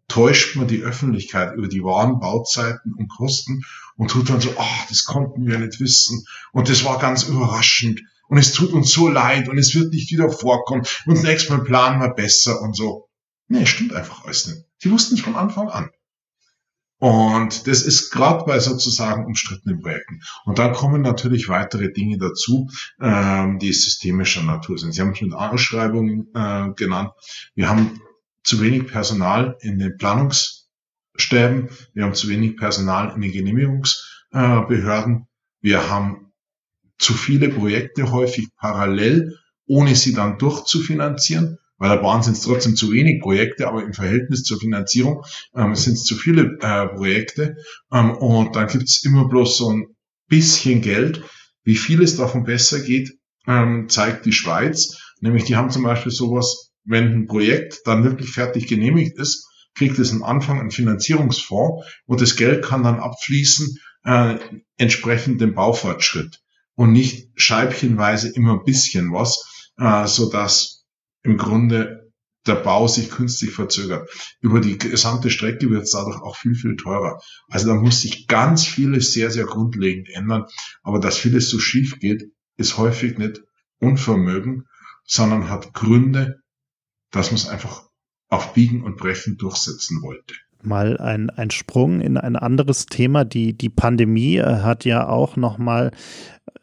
[0.08, 3.64] täuscht man die Öffentlichkeit über die wahren Bauzeiten und Kosten
[3.96, 8.02] und tut dann so, ach, das konnten wir nicht wissen und das war ganz überraschend
[8.28, 11.64] und es tut uns so leid und es wird nicht wieder vorkommen und nächstes Mal
[11.64, 13.10] planen wir besser und so.
[13.48, 14.66] Nee, stimmt einfach alles nicht.
[14.78, 15.90] Sie wussten es von Anfang an.
[17.00, 20.22] Und das ist gerade bei sozusagen umstrittenen Projekten.
[20.46, 22.70] Und dann kommen natürlich weitere Dinge dazu,
[23.02, 24.94] ähm, die systemischer Natur sind.
[24.94, 27.12] Sie haben es mit Ausschreibungen äh, genannt.
[27.56, 28.00] Wir haben
[28.44, 31.70] zu wenig Personal in den Planungsstäben.
[31.94, 35.28] Wir haben zu wenig Personal in den Genehmigungsbehörden.
[35.62, 36.32] Wir haben
[36.98, 42.92] zu viele Projekte häufig parallel, ohne sie dann durchzufinanzieren weil da waren es trotzdem zu
[42.92, 45.24] wenig Projekte, aber im Verhältnis zur Finanzierung
[45.56, 47.58] ähm, sind es zu viele äh, Projekte.
[47.92, 49.88] Ähm, und dann gibt es immer bloß so ein
[50.28, 51.24] bisschen Geld.
[51.64, 54.98] Wie viel es davon besser geht, ähm, zeigt die Schweiz.
[55.20, 59.98] Nämlich die haben zum Beispiel sowas, wenn ein Projekt dann wirklich fertig genehmigt ist, kriegt
[60.00, 64.38] es am Anfang einen Finanzierungsfonds und das Geld kann dann abfließen äh,
[64.78, 66.42] entsprechend dem Baufortschritt
[66.76, 70.73] und nicht scheibchenweise immer ein bisschen was, äh, so dass
[71.24, 72.12] im Grunde
[72.46, 74.10] der Bau sich künstlich verzögert.
[74.42, 77.22] Über die gesamte Strecke wird es dadurch auch viel, viel teurer.
[77.48, 80.46] Also da muss sich ganz vieles sehr, sehr grundlegend ändern.
[80.82, 82.26] Aber dass vieles so schief geht,
[82.58, 83.42] ist häufig nicht
[83.80, 84.66] Unvermögen,
[85.06, 86.42] sondern hat Gründe,
[87.12, 87.84] dass man es einfach
[88.28, 93.26] auf Biegen und Brechen durchsetzen wollte mal ein, ein Sprung in ein anderes Thema.
[93.26, 95.92] Die, die Pandemie hat ja auch nochmal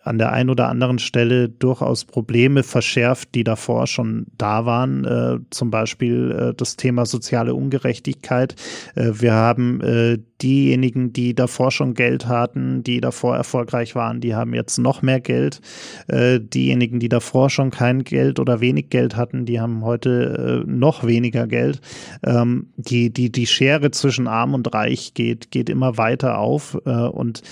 [0.03, 5.05] an der einen oder anderen Stelle durchaus Probleme verschärft, die davor schon da waren.
[5.05, 8.55] Äh, zum Beispiel äh, das Thema soziale Ungerechtigkeit.
[8.95, 14.35] Äh, wir haben äh, diejenigen, die davor schon Geld hatten, die davor erfolgreich waren, die
[14.35, 15.61] haben jetzt noch mehr Geld.
[16.09, 20.71] Äh, diejenigen, die davor schon kein Geld oder wenig Geld hatten, die haben heute äh,
[20.71, 21.83] noch weniger Geld.
[22.25, 27.43] Ähm, die, die, die Schere zwischen Arm und Reich geht, geht immer weiter auf und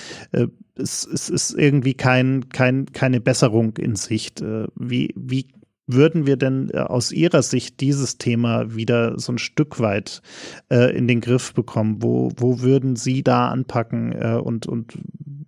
[0.78, 4.40] es, es ist irgendwie kein, kein, keine Besserung in Sicht.
[4.40, 5.48] Äh, wie, wie
[5.88, 10.22] würden wir denn äh, aus Ihrer Sicht dieses Thema wieder so ein Stück weit
[10.70, 12.02] äh, in den Griff bekommen?
[12.02, 14.98] Wo, wo würden Sie da anpacken äh, und, und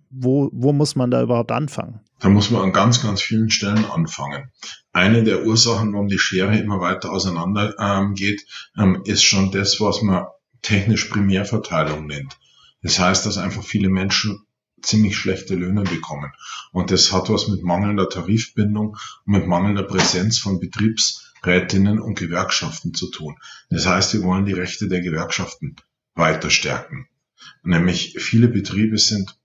[0.09, 2.01] wo, wo muss man da überhaupt anfangen?
[2.19, 4.51] Da muss man an ganz, ganz vielen Stellen anfangen.
[4.93, 8.45] Eine der Ursachen, warum die Schere immer weiter auseinander ähm, geht,
[8.77, 10.25] ähm, ist schon das, was man
[10.61, 12.37] technisch Primärverteilung nennt.
[12.83, 14.45] Das heißt, dass einfach viele Menschen
[14.81, 16.31] ziemlich schlechte Löhne bekommen.
[16.71, 22.93] Und das hat was mit mangelnder Tarifbindung und mit mangelnder Präsenz von Betriebsrätinnen und Gewerkschaften
[22.93, 23.37] zu tun.
[23.69, 25.75] Das heißt, wir wollen die Rechte der Gewerkschaften
[26.15, 27.07] weiter stärken.
[27.63, 29.37] Nämlich viele Betriebe sind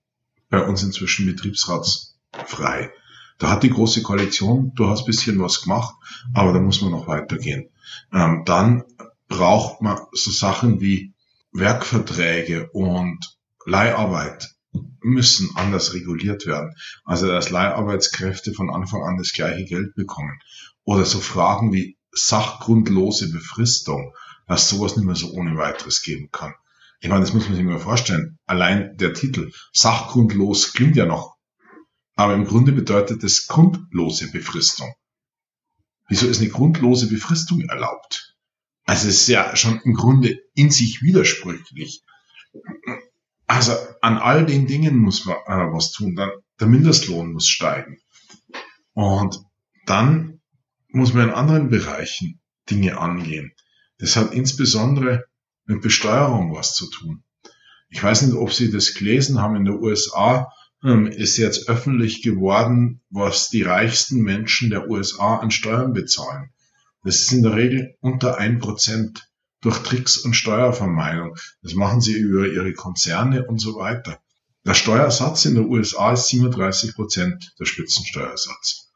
[0.49, 2.91] bei uns inzwischen betriebsratsfrei.
[3.37, 5.95] Da hat die große Koalition durchaus bisschen was gemacht,
[6.33, 7.69] aber da muss man noch weitergehen.
[8.11, 8.83] Ähm, dann
[9.27, 11.13] braucht man so Sachen wie
[11.51, 14.56] Werkverträge und Leiharbeit
[15.01, 16.73] müssen anders reguliert werden.
[17.03, 20.39] Also dass Leiharbeitskräfte von Anfang an das gleiche Geld bekommen.
[20.83, 24.13] Oder so Fragen wie sachgrundlose Befristung,
[24.47, 26.53] dass sowas nicht mehr so ohne weiteres geben kann.
[26.99, 28.39] Ich meine, das muss man sich mal vorstellen.
[28.45, 31.35] Allein der Titel sachgrundlos klingt ja noch.
[32.15, 34.91] Aber im Grunde bedeutet es grundlose Befristung.
[36.09, 38.35] Wieso ist eine grundlose Befristung erlaubt?
[38.85, 42.03] Also es ist ja schon im Grunde in sich widersprüchlich.
[43.47, 46.15] Also an all den Dingen muss man äh, was tun.
[46.15, 47.97] Dann, der Mindestlohn muss steigen.
[48.93, 49.39] Und
[49.85, 50.41] dann
[50.89, 53.53] muss man in anderen Bereichen Dinge angehen.
[53.99, 55.25] Das hat insbesondere
[55.65, 57.23] mit Besteuerung was zu tun.
[57.89, 59.55] Ich weiß nicht, ob Sie das gelesen haben.
[59.55, 60.51] In den USA
[60.83, 66.51] ähm, ist jetzt öffentlich geworden, was die reichsten Menschen der USA an Steuern bezahlen.
[67.03, 69.29] Das ist in der Regel unter ein Prozent
[69.61, 71.35] durch Tricks und Steuervermeidung.
[71.61, 74.19] Das machen sie über ihre Konzerne und so weiter.
[74.65, 78.91] Der Steuersatz in den USA ist 37 Prozent der Spitzensteuersatz.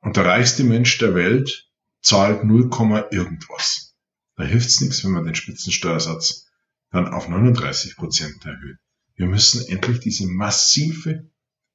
[0.00, 1.68] Und der reichste Mensch der Welt
[2.00, 2.70] zahlt 0,
[3.10, 3.94] irgendwas.
[4.36, 6.46] Da hilft's nichts, wenn man den Spitzensteuersatz
[6.90, 8.78] dann auf 39 Prozent erhöht.
[9.16, 11.28] Wir müssen endlich diese massive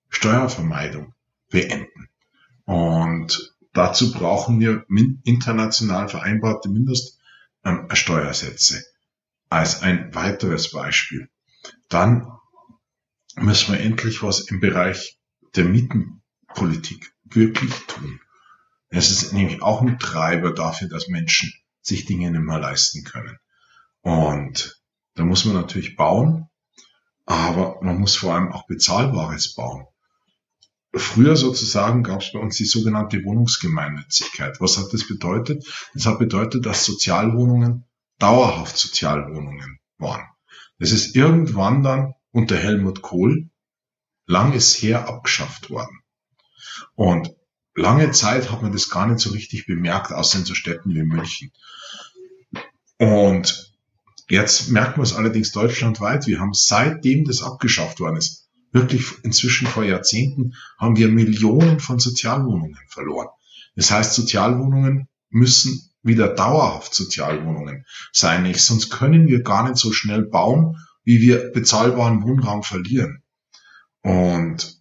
[0.09, 1.13] Steuervermeidung
[1.49, 2.09] beenden.
[2.65, 4.85] Und dazu brauchen wir
[5.23, 7.18] international vereinbarte Mindest
[7.93, 8.83] Steuersätze
[9.49, 11.29] als ein weiteres Beispiel.
[11.87, 12.27] Dann
[13.35, 15.19] müssen wir endlich was im Bereich
[15.55, 18.19] der Mietenpolitik wirklich tun.
[18.89, 23.37] Es ist nämlich auch ein Treiber dafür, dass Menschen sich Dinge nicht mehr leisten können.
[24.01, 24.81] Und
[25.15, 26.49] da muss man natürlich bauen,
[27.25, 29.85] aber man muss vor allem auch bezahlbares bauen.
[30.93, 34.59] Früher sozusagen gab es bei uns die sogenannte Wohnungsgemeinnützigkeit.
[34.59, 35.63] Was hat das bedeutet?
[35.93, 37.85] Das hat bedeutet, dass Sozialwohnungen
[38.17, 40.27] dauerhaft Sozialwohnungen waren.
[40.79, 43.49] Das ist irgendwann dann unter Helmut Kohl
[44.25, 45.99] langes her abgeschafft worden.
[46.95, 47.35] Und
[47.75, 51.03] lange Zeit hat man das gar nicht so richtig bemerkt, außer in so Städten wie
[51.03, 51.51] München.
[52.97, 53.73] Und
[54.29, 56.27] jetzt merken wir es allerdings deutschlandweit.
[56.27, 61.99] Wir haben seitdem das abgeschafft worden ist, wirklich inzwischen vor Jahrzehnten, haben wir Millionen von
[61.99, 63.27] Sozialwohnungen verloren.
[63.75, 68.61] Das heißt, Sozialwohnungen müssen wieder dauerhaft Sozialwohnungen sein, nicht?
[68.61, 73.23] sonst können wir gar nicht so schnell bauen, wie wir bezahlbaren Wohnraum verlieren.
[74.01, 74.79] Und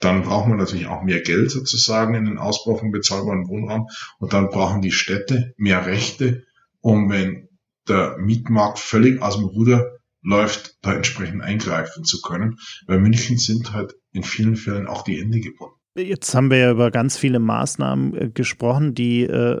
[0.00, 4.32] dann braucht man natürlich auch mehr Geld sozusagen in den Ausbau von bezahlbaren Wohnraum und
[4.32, 6.44] dann brauchen die Städte mehr Rechte,
[6.80, 7.48] um wenn
[7.88, 9.95] der Mietmarkt völlig aus dem Ruder
[10.26, 12.58] läuft, da entsprechend eingreifen zu können.
[12.86, 15.76] Bei München sind halt in vielen Fällen auch die Hände gebunden.
[15.96, 19.58] Jetzt haben wir ja über ganz viele Maßnahmen äh, gesprochen, die äh,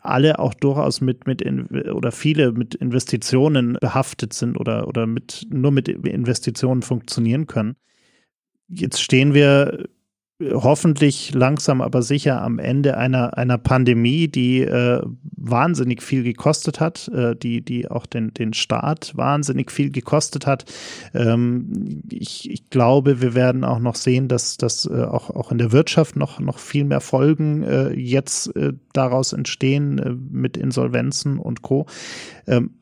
[0.00, 5.46] alle auch durchaus mit, mit in, oder viele mit Investitionen behaftet sind oder, oder mit,
[5.50, 7.76] nur mit Investitionen funktionieren können.
[8.68, 9.86] Jetzt stehen wir
[10.38, 15.00] hoffentlich langsam aber sicher am Ende einer, einer Pandemie, die äh,
[15.36, 20.66] wahnsinnig viel gekostet hat, äh, die, die auch den, den Staat wahnsinnig viel gekostet hat.
[21.14, 25.58] Ähm, ich, ich glaube, wir werden auch noch sehen, dass, dass äh, auch, auch in
[25.58, 31.38] der Wirtschaft noch, noch viel mehr Folgen äh, jetzt äh, daraus entstehen äh, mit Insolvenzen
[31.38, 31.86] und Co.
[32.46, 32.72] Ähm,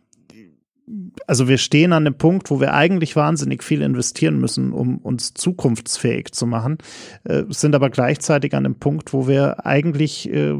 [1.27, 5.33] also wir stehen an dem Punkt, wo wir eigentlich wahnsinnig viel investieren müssen, um uns
[5.35, 6.79] zukunftsfähig zu machen,
[7.25, 10.55] äh, sind aber gleichzeitig an dem Punkt, wo wir eigentlich äh,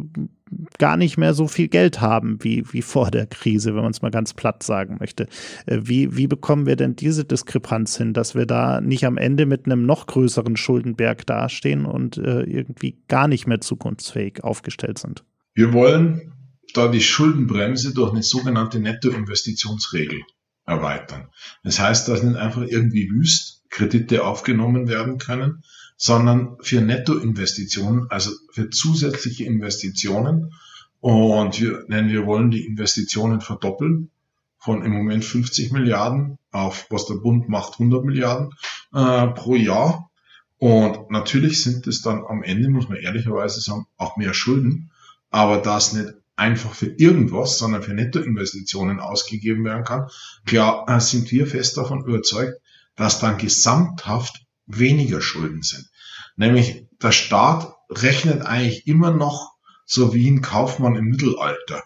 [0.79, 4.03] gar nicht mehr so viel Geld haben wie, wie vor der Krise, wenn man es
[4.03, 5.27] mal ganz platt sagen möchte.
[5.67, 9.47] Äh, wie, wie bekommen wir denn diese Diskrepanz hin, dass wir da nicht am Ende
[9.47, 15.25] mit einem noch größeren Schuldenberg dastehen und äh, irgendwie gar nicht mehr zukunftsfähig aufgestellt sind?
[15.55, 16.34] Wir wollen
[16.77, 20.23] da die Schuldenbremse durch eine sogenannte Nettoinvestitionsregel
[20.67, 21.29] erweitern.
[21.63, 25.63] Das heißt, dass nicht einfach irgendwie wüst Kredite aufgenommen werden können,
[25.97, 30.53] sondern für Nettoinvestitionen, also für zusätzliche Investitionen.
[31.01, 34.11] Und wir nennen, wir wollen die Investitionen verdoppeln
[34.59, 38.51] von im Moment 50 Milliarden auf, was der Bund macht, 100 Milliarden
[38.95, 40.11] äh, pro Jahr.
[40.59, 44.91] Und natürlich sind es dann am Ende, muss man ehrlicherweise sagen, auch mehr Schulden.
[45.31, 50.09] Aber das nicht einfach für irgendwas, sondern für Nettoinvestitionen ausgegeben werden kann,
[50.45, 52.61] klar äh, sind wir fest davon überzeugt,
[52.97, 55.89] dass dann gesamthaft weniger Schulden sind.
[56.37, 61.83] Nämlich der Staat rechnet eigentlich immer noch so wie ein Kaufmann im Mittelalter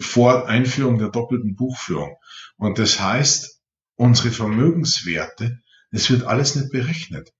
[0.00, 2.16] vor Einführung der doppelten Buchführung.
[2.56, 3.60] Und das heißt,
[3.94, 5.60] unsere Vermögenswerte,
[5.92, 7.32] das wird alles nicht berechnet.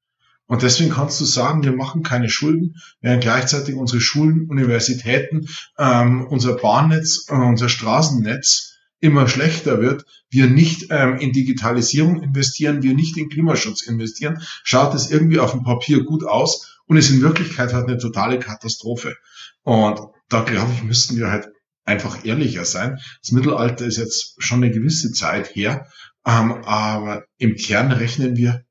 [0.47, 6.27] Und deswegen kannst du sagen, wir machen keine Schulden, während gleichzeitig unsere Schulen, Universitäten, ähm,
[6.27, 12.95] unser Bahnnetz, äh, unser Straßennetz immer schlechter wird, wir nicht ähm, in Digitalisierung investieren, wir
[12.95, 17.21] nicht in Klimaschutz investieren, schaut es irgendwie auf dem Papier gut aus und ist in
[17.21, 19.17] Wirklichkeit halt eine totale Katastrophe.
[19.63, 21.49] Und da glaube ich, müssten wir halt
[21.85, 22.99] einfach ehrlicher sein.
[23.21, 25.87] Das Mittelalter ist jetzt schon eine gewisse Zeit her,
[26.25, 28.65] ähm, aber im Kern rechnen wir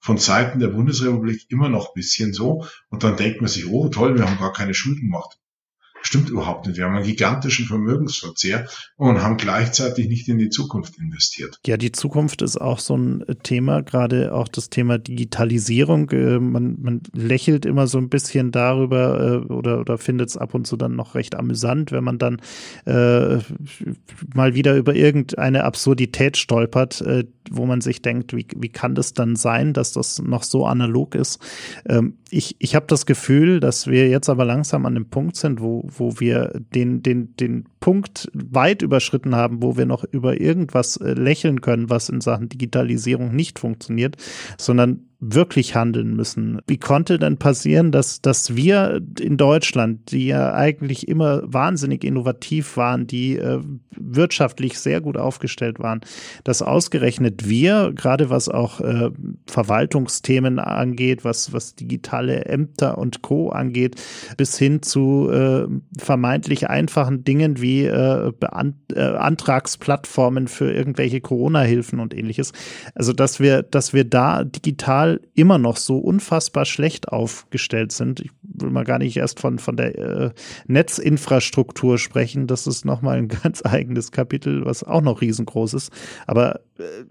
[0.00, 2.66] von Seiten der Bundesrepublik immer noch bisschen so.
[2.88, 5.38] Und dann denkt man sich, oh toll, wir haben gar keine Schulden gemacht.
[6.02, 6.76] Stimmt überhaupt nicht.
[6.76, 11.58] Wir haben einen gigantischen Vermögensverzehr und haben gleichzeitig nicht in die Zukunft investiert.
[11.66, 16.10] Ja, die Zukunft ist auch so ein Thema, gerade auch das Thema Digitalisierung.
[16.10, 20.54] Äh, man, man lächelt immer so ein bisschen darüber äh, oder, oder findet es ab
[20.54, 22.40] und zu dann noch recht amüsant, wenn man dann
[22.86, 23.38] äh,
[24.34, 29.14] mal wieder über irgendeine Absurdität stolpert, äh, wo man sich denkt, wie, wie kann das
[29.14, 31.38] dann sein, dass das noch so analog ist?
[31.88, 35.60] Ähm, ich ich habe das Gefühl, dass wir jetzt aber langsam an dem Punkt sind,
[35.60, 40.96] wo, wo wir den, den, den Punkt weit überschritten haben, wo wir noch über irgendwas
[40.96, 44.16] äh, lächeln können, was in Sachen Digitalisierung nicht funktioniert,
[44.58, 46.60] sondern wirklich handeln müssen.
[46.68, 52.76] Wie konnte denn passieren, dass, dass wir in Deutschland, die ja eigentlich immer wahnsinnig innovativ
[52.76, 53.60] waren, die äh,
[53.96, 56.02] wirtschaftlich sehr gut aufgestellt waren,
[56.44, 59.10] dass ausgerechnet wir, gerade was auch äh,
[59.48, 63.48] Verwaltungsthemen angeht, was, was digitale Ämter und Co.
[63.50, 64.00] angeht,
[64.36, 65.66] bis hin zu äh,
[65.98, 72.52] vermeintlich einfachen Dingen wie äh, Beant äh, Antragsplattformen für irgendwelche Corona-Hilfen und ähnliches.
[72.94, 78.20] Also, dass wir, dass wir da digital digital immer noch so unfassbar schlecht aufgestellt sind.
[78.20, 80.30] Ich will mal gar nicht erst von, von der äh,
[80.66, 82.46] Netzinfrastruktur sprechen.
[82.46, 85.92] Das ist nochmal ein ganz eigenes Kapitel, was auch noch riesengroß ist.
[86.26, 87.04] Aber äh,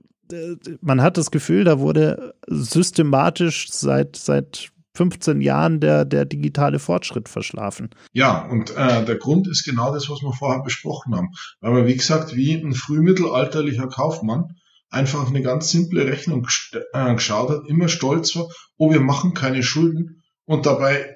[0.81, 7.29] man hat das Gefühl, da wurde systematisch seit, seit 15 Jahren der, der digitale Fortschritt
[7.29, 7.91] verschlafen.
[8.11, 11.29] Ja, und äh, der Grund ist genau das, was wir vorher besprochen haben.
[11.61, 14.57] Weil man, wie gesagt, wie ein frühmittelalterlicher Kaufmann
[14.89, 16.47] einfach eine ganz simple Rechnung
[16.93, 21.15] äh, geschaut hat, immer stolz war, oh, wir machen keine Schulden und dabei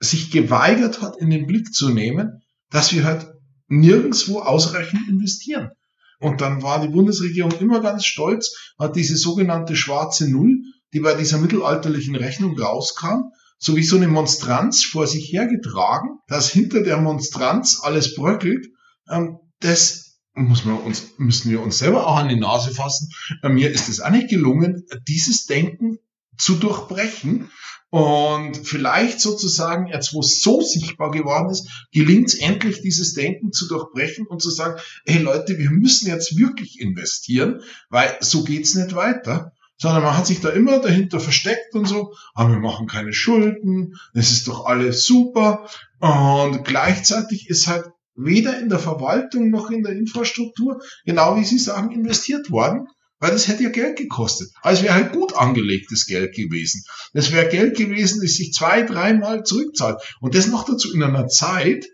[0.00, 3.26] sich geweigert hat, in den Blick zu nehmen, dass wir halt
[3.68, 5.70] nirgendswo ausreichend investieren.
[6.18, 10.62] Und dann war die Bundesregierung immer ganz stolz, hat diese sogenannte schwarze Null,
[10.92, 16.50] die bei dieser mittelalterlichen Rechnung rauskam, so wie so eine Monstranz vor sich hergetragen, dass
[16.50, 18.66] hinter der Monstranz alles bröckelt.
[19.08, 20.09] Ähm, das
[20.48, 23.10] muss man uns, müssen wir uns selber auch an die Nase fassen.
[23.42, 25.98] Mir ist es auch nicht gelungen, dieses Denken
[26.36, 27.50] zu durchbrechen.
[27.90, 33.50] Und vielleicht sozusagen, jetzt wo es so sichtbar geworden ist, gelingt es endlich, dieses Denken
[33.50, 38.76] zu durchbrechen und zu sagen, hey Leute, wir müssen jetzt wirklich investieren, weil so geht's
[38.76, 39.52] nicht weiter.
[39.76, 43.14] Sondern man hat sich da immer dahinter versteckt und so, aber ah, wir machen keine
[43.14, 45.66] Schulden, es ist doch alles super.
[45.98, 47.86] Und gleichzeitig ist halt
[48.24, 52.86] weder in der Verwaltung noch in der Infrastruktur, genau wie Sie sagen, investiert worden.
[53.22, 54.50] Weil das hätte ja Geld gekostet.
[54.62, 56.82] Also wäre halt gut angelegtes Geld gewesen.
[57.12, 60.00] Das wäre Geld gewesen, das sich zwei, dreimal zurückzahlt.
[60.20, 61.86] Und das noch dazu in einer Zeit,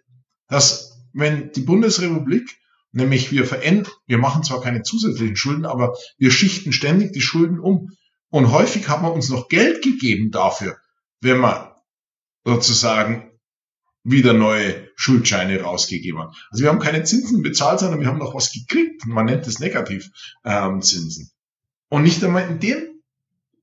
[0.48, 2.56] dass wenn die Bundesrepublik,
[2.92, 7.58] nämlich wir verändern, wir machen zwar keine zusätzlichen Schulden, aber wir schichten ständig die Schulden
[7.58, 7.90] um.
[8.28, 10.76] Und häufig hat man uns noch Geld gegeben dafür,
[11.20, 11.72] wenn man
[12.44, 13.35] sozusagen
[14.08, 16.34] wieder neue Schuldscheine rausgegeben hat.
[16.50, 19.04] Also wir haben keine Zinsen bezahlt, sondern wir haben noch was gekriegt.
[19.06, 20.10] Man nennt es Negativzinsen.
[20.44, 21.30] Ähm,
[21.88, 23.02] und nicht einmal in dem,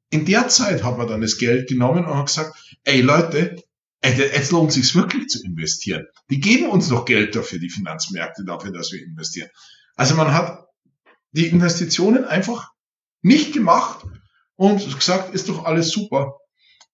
[0.10, 3.64] in der Zeit hat man dann das Geld genommen und hat gesagt, ey Leute,
[4.04, 6.08] jetzt lohnt sich wirklich zu investieren.
[6.30, 9.50] Die geben uns noch Geld dafür, die Finanzmärkte dafür, dass wir investieren.
[9.96, 10.66] Also man hat
[11.32, 12.70] die Investitionen einfach
[13.22, 14.06] nicht gemacht
[14.56, 16.34] und gesagt, ist doch alles super.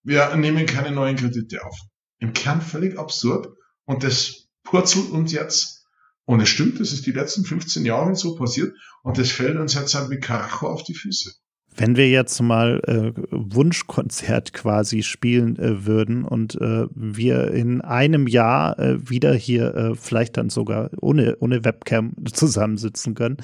[0.04, 1.76] Wir nehmen keine neuen Kredite auf
[2.20, 3.50] im Kern völlig absurd
[3.86, 5.88] und das purzelt uns jetzt.
[6.26, 9.74] Und es stimmt, das ist die letzten 15 Jahre so passiert und das fällt uns
[9.74, 11.34] jetzt halt mit Karacho auf die Füße.
[11.76, 18.28] Wenn wir jetzt mal äh, Wunschkonzert quasi spielen äh, würden und äh, wir in einem
[18.28, 23.38] Jahr äh, wieder hier äh, vielleicht dann sogar ohne, ohne Webcam zusammensitzen können,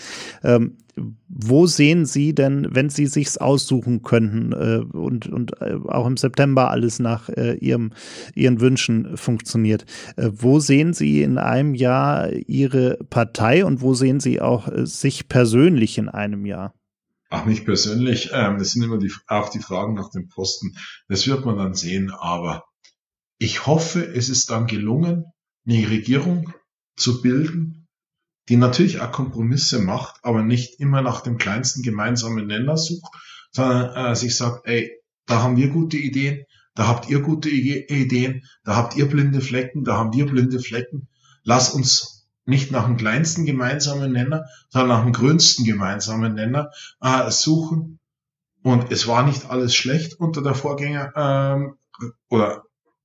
[0.44, 0.78] ähm,
[1.28, 6.72] wo sehen Sie denn, wenn Sie sich's aussuchen könnten äh, und, und auch im September
[6.72, 7.92] alles nach ihrem,
[8.34, 14.40] Ihren Wünschen funktioniert, wo sehen Sie in einem Jahr Ihre Partei und wo sehen Sie
[14.40, 16.74] auch sich persönlich in einem Jahr?
[17.30, 20.78] Auch mich persönlich, ähm, das sind immer die, auch die Fragen nach dem Posten.
[21.08, 22.66] Das wird man dann sehen, aber
[23.38, 25.26] ich hoffe, es ist dann gelungen,
[25.68, 26.54] eine Regierung
[26.96, 27.88] zu bilden,
[28.48, 33.12] die natürlich auch Kompromisse macht, aber nicht immer nach dem kleinsten gemeinsamen Nenner sucht,
[33.52, 34.92] sondern äh, sich sagt, ey,
[35.26, 36.46] da haben wir gute Ideen,
[36.76, 41.08] da habt ihr gute Ideen, da habt ihr blinde Flecken, da haben wir blinde Flecken.
[41.44, 42.15] Lass uns
[42.46, 46.72] nicht nach dem kleinsten gemeinsamen Nenner, sondern nach dem größten gemeinsamen Nenner
[47.02, 48.00] äh, suchen.
[48.64, 51.76] Und es war nicht alles schlecht unter der Vorgänger, ähm,
[52.30, 52.64] oder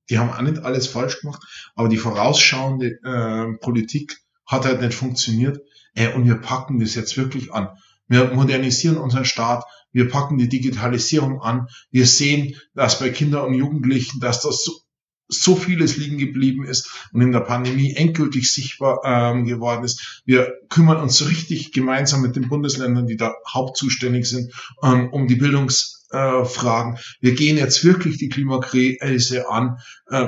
[0.09, 1.41] die haben auch nicht alles falsch gemacht,
[1.75, 5.61] aber die vorausschauende äh, Politik hat halt nicht funktioniert.
[5.93, 7.69] Äh, und wir packen das jetzt wirklich an.
[8.07, 9.63] Wir modernisieren unseren Staat,
[9.93, 11.67] wir packen die Digitalisierung an.
[11.91, 14.73] Wir sehen, dass bei Kindern und Jugendlichen, dass das so
[15.31, 20.21] so vieles liegen geblieben ist und in der Pandemie endgültig sichtbar ähm, geworden ist.
[20.25, 24.51] Wir kümmern uns richtig gemeinsam mit den Bundesländern, die da hauptzuständig sind,
[24.83, 26.95] ähm, um die Bildungsfragen.
[26.95, 29.77] Äh, wir gehen jetzt wirklich die Klimakrise an.
[30.09, 30.27] Äh,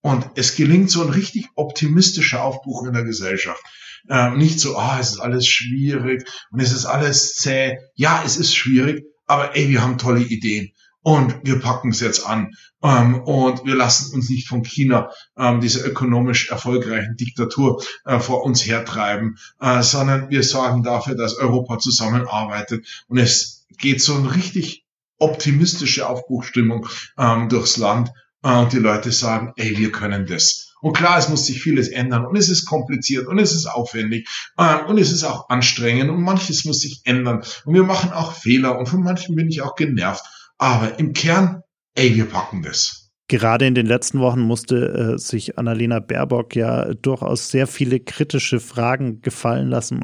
[0.00, 3.60] und es gelingt so ein richtig optimistischer Aufbruch in der Gesellschaft.
[4.08, 7.78] Ähm, nicht so, ah, es ist alles schwierig und es ist alles zäh.
[7.94, 10.70] Ja, es ist schwierig, aber ey, wir haben tolle Ideen
[11.06, 12.50] und wir packen es jetzt an.
[12.82, 18.42] Ähm, und wir lassen uns nicht von China ähm, diese ökonomisch erfolgreichen Diktatur äh, vor
[18.42, 23.04] uns hertreiben, äh, sondern wir sorgen dafür, dass Europa zusammenarbeitet.
[23.06, 24.84] Und es geht so eine richtig
[25.18, 28.10] optimistische Aufbruchstimmung ähm, durchs Land.
[28.42, 30.74] Äh, und die Leute sagen, ey, wir können das.
[30.80, 32.26] Und klar, es muss sich vieles ändern.
[32.26, 33.28] Und es ist kompliziert.
[33.28, 34.28] Und es ist aufwendig.
[34.56, 36.10] Äh, und es ist auch anstrengend.
[36.10, 37.44] Und manches muss sich ändern.
[37.64, 38.76] Und wir machen auch Fehler.
[38.76, 40.24] Und von manchen bin ich auch genervt.
[40.58, 41.62] Aber im Kern,
[41.94, 43.10] ey, wir packen das.
[43.28, 48.60] Gerade in den letzten Wochen musste äh, sich Annalena Baerbock ja durchaus sehr viele kritische
[48.60, 50.00] Fragen gefallen lassen.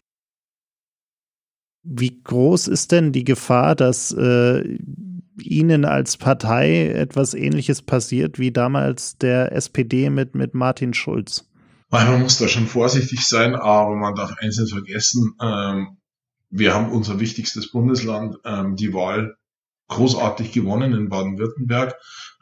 [1.84, 4.78] Wie groß ist denn die Gefahr, dass äh,
[5.40, 11.48] Ihnen als Partei etwas Ähnliches passiert wie damals der SPD mit, mit Martin Schulz?
[11.90, 15.98] Man muss da schon vorsichtig sein, aber man darf eins nicht vergessen, ähm,
[16.55, 19.36] wir haben unser wichtigstes Bundesland, ähm, die Wahl
[19.88, 21.94] großartig gewonnen in Baden-Württemberg.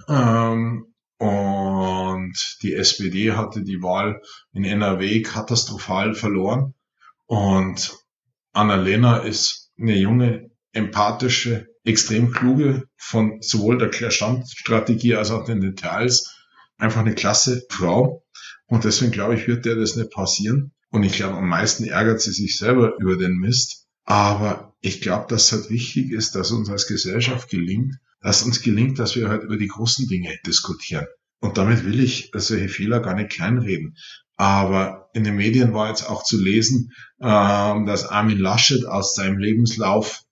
[0.08, 0.86] Ähm,
[1.18, 4.22] und die SPD hatte die Wahl
[4.52, 6.74] in NRW katastrophal verloren.
[7.26, 7.94] Und
[8.52, 16.34] Annalena ist eine junge, empathische, extrem kluge von sowohl der Standstrategie als auch den Details.
[16.78, 18.24] Einfach eine klasse Frau.
[18.66, 20.72] Und deswegen glaube ich, wird der das nicht passieren.
[20.90, 23.79] Und ich glaube, am meisten ärgert sie sich selber über den Mist.
[24.04, 28.62] Aber ich glaube, dass es halt wichtig ist, dass uns als Gesellschaft gelingt, dass uns
[28.62, 31.06] gelingt, dass wir halt über die großen Dinge diskutieren.
[31.40, 33.96] Und damit will ich solche Fehler gar nicht kleinreden.
[34.36, 39.38] Aber in den Medien war jetzt auch zu lesen, ähm, dass Armin Laschet aus seinem
[39.38, 40.22] Lebenslauf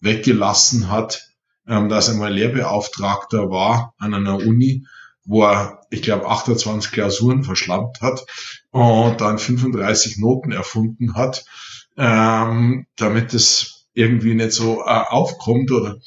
[0.00, 1.28] weggelassen hat,
[1.66, 4.86] ähm, dass er mal Lehrbeauftragter war an einer Uni,
[5.24, 8.24] wo er, ich glaube, 28 Klausuren verschlampt hat
[8.70, 11.44] und dann 35 Noten erfunden hat,
[11.96, 16.00] ähm, damit es irgendwie nicht so äh, aufkommt oder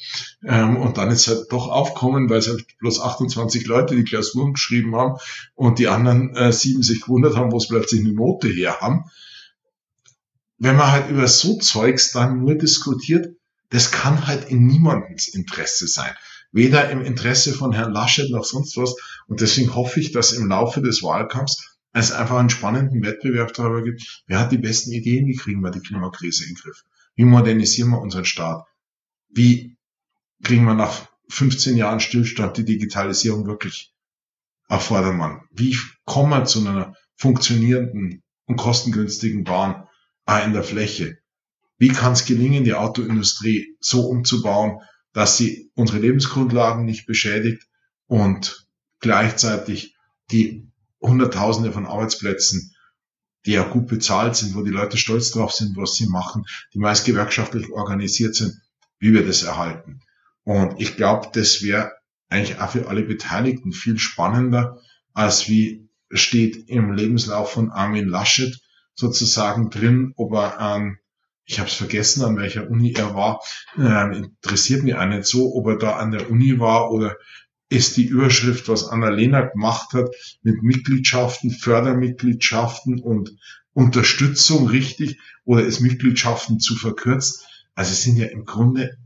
[0.44, 4.52] ähm, und dann ist halt doch aufkommen, weil es halt bloß 28 Leute die Klausuren
[4.52, 5.18] geschrieben haben
[5.54, 9.04] und die anderen äh, sieben sich gewundert haben, wo es plötzlich eine Note her haben.
[10.58, 13.34] Wenn man halt über so Zeugs dann nur diskutiert,
[13.70, 16.12] das kann halt in niemandens Interesse sein.
[16.52, 18.96] Weder im Interesse von Herrn Laschet noch sonst was.
[19.26, 23.82] Und deswegen hoffe ich, dass im Laufe des Wahlkampfs es einfach einen spannenden Wettbewerb darüber
[23.82, 26.84] gibt, wer hat die besten Ideen, wie kriegen wir die Klimakrise in den Griff.
[27.14, 28.64] Wie modernisieren wir unseren Staat?
[29.28, 29.76] Wie
[30.42, 33.92] kriegen wir nach 15 Jahren Stillstand die Digitalisierung wirklich
[34.68, 35.42] auf Vordermann?
[35.50, 39.86] Wie kommen wir zu einer funktionierenden und kostengünstigen Bahn
[40.44, 41.18] in der Fläche?
[41.78, 44.80] Wie kann es gelingen, die Autoindustrie so umzubauen,
[45.12, 47.66] dass sie unsere Lebensgrundlagen nicht beschädigt
[48.06, 48.66] und
[49.00, 49.96] gleichzeitig
[50.30, 50.68] die
[51.00, 52.74] Hunderttausende von Arbeitsplätzen
[53.46, 56.44] die ja gut bezahlt sind, wo die Leute stolz drauf sind, was sie machen,
[56.74, 58.60] die meist gewerkschaftlich organisiert sind,
[58.98, 60.00] wie wir das erhalten.
[60.44, 61.92] Und ich glaube, das wäre
[62.28, 64.80] eigentlich auch für alle Beteiligten viel spannender,
[65.14, 68.58] als wie steht im Lebenslauf von Armin Laschet
[68.94, 70.98] sozusagen drin, ob er an,
[71.44, 73.40] ich habe es vergessen, an welcher Uni er war,
[73.78, 77.16] äh, interessiert mich auch nicht so, ob er da an der Uni war oder
[77.68, 80.08] ist die Überschrift, was Annalena gemacht hat,
[80.42, 83.36] mit Mitgliedschaften, Fördermitgliedschaften und
[83.72, 87.46] Unterstützung richtig oder ist Mitgliedschaften zu verkürzt?
[87.74, 88.96] Also es sind ja im Grunde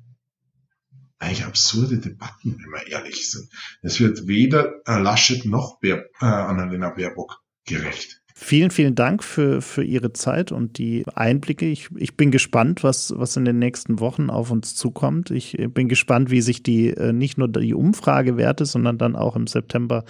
[1.18, 3.48] eigentlich absurde Debatten, wenn wir ehrlich sind.
[3.82, 8.21] Es wird weder Laschet noch Bär, äh, Annalena Baerbock gerecht.
[8.34, 11.66] Vielen, vielen Dank für, für Ihre Zeit und die Einblicke.
[11.66, 15.30] Ich, ich bin gespannt, was, was in den nächsten Wochen auf uns zukommt.
[15.30, 19.46] Ich bin gespannt, wie sich die äh, nicht nur die Umfragewerte, sondern dann auch im
[19.46, 20.04] September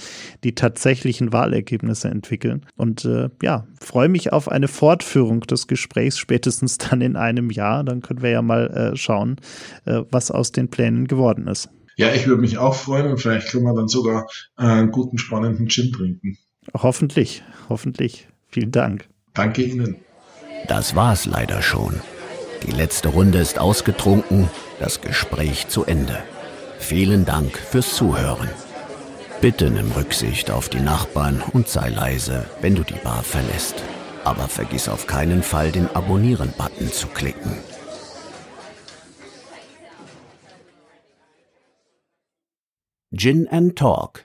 [0.44, 2.64] die tatsächlichen Wahlergebnisse entwickeln.
[2.76, 7.84] Und äh, ja, freue mich auf eine Fortführung des Gesprächs, spätestens dann in einem Jahr.
[7.84, 9.36] Dann können wir ja mal äh, schauen,
[9.84, 11.70] äh, was aus den Plänen geworden ist.
[11.96, 15.18] Ja, ich würde mich auch freuen und vielleicht können wir dann sogar äh, einen guten,
[15.18, 16.38] spannenden Gin trinken.
[16.74, 18.28] Hoffentlich, hoffentlich.
[18.48, 19.08] Vielen Dank.
[19.34, 19.96] Danke Ihnen.
[20.68, 22.00] Das war's leider schon.
[22.66, 24.48] Die letzte Runde ist ausgetrunken,
[24.78, 26.22] das Gespräch zu Ende.
[26.78, 28.48] Vielen Dank fürs Zuhören.
[29.40, 33.82] Bitte nimm Rücksicht auf die Nachbarn und sei leise, wenn du die Bar verlässt.
[34.24, 37.58] Aber vergiss auf keinen Fall, den Abonnieren-Button zu klicken.
[43.14, 44.24] Gin and Talk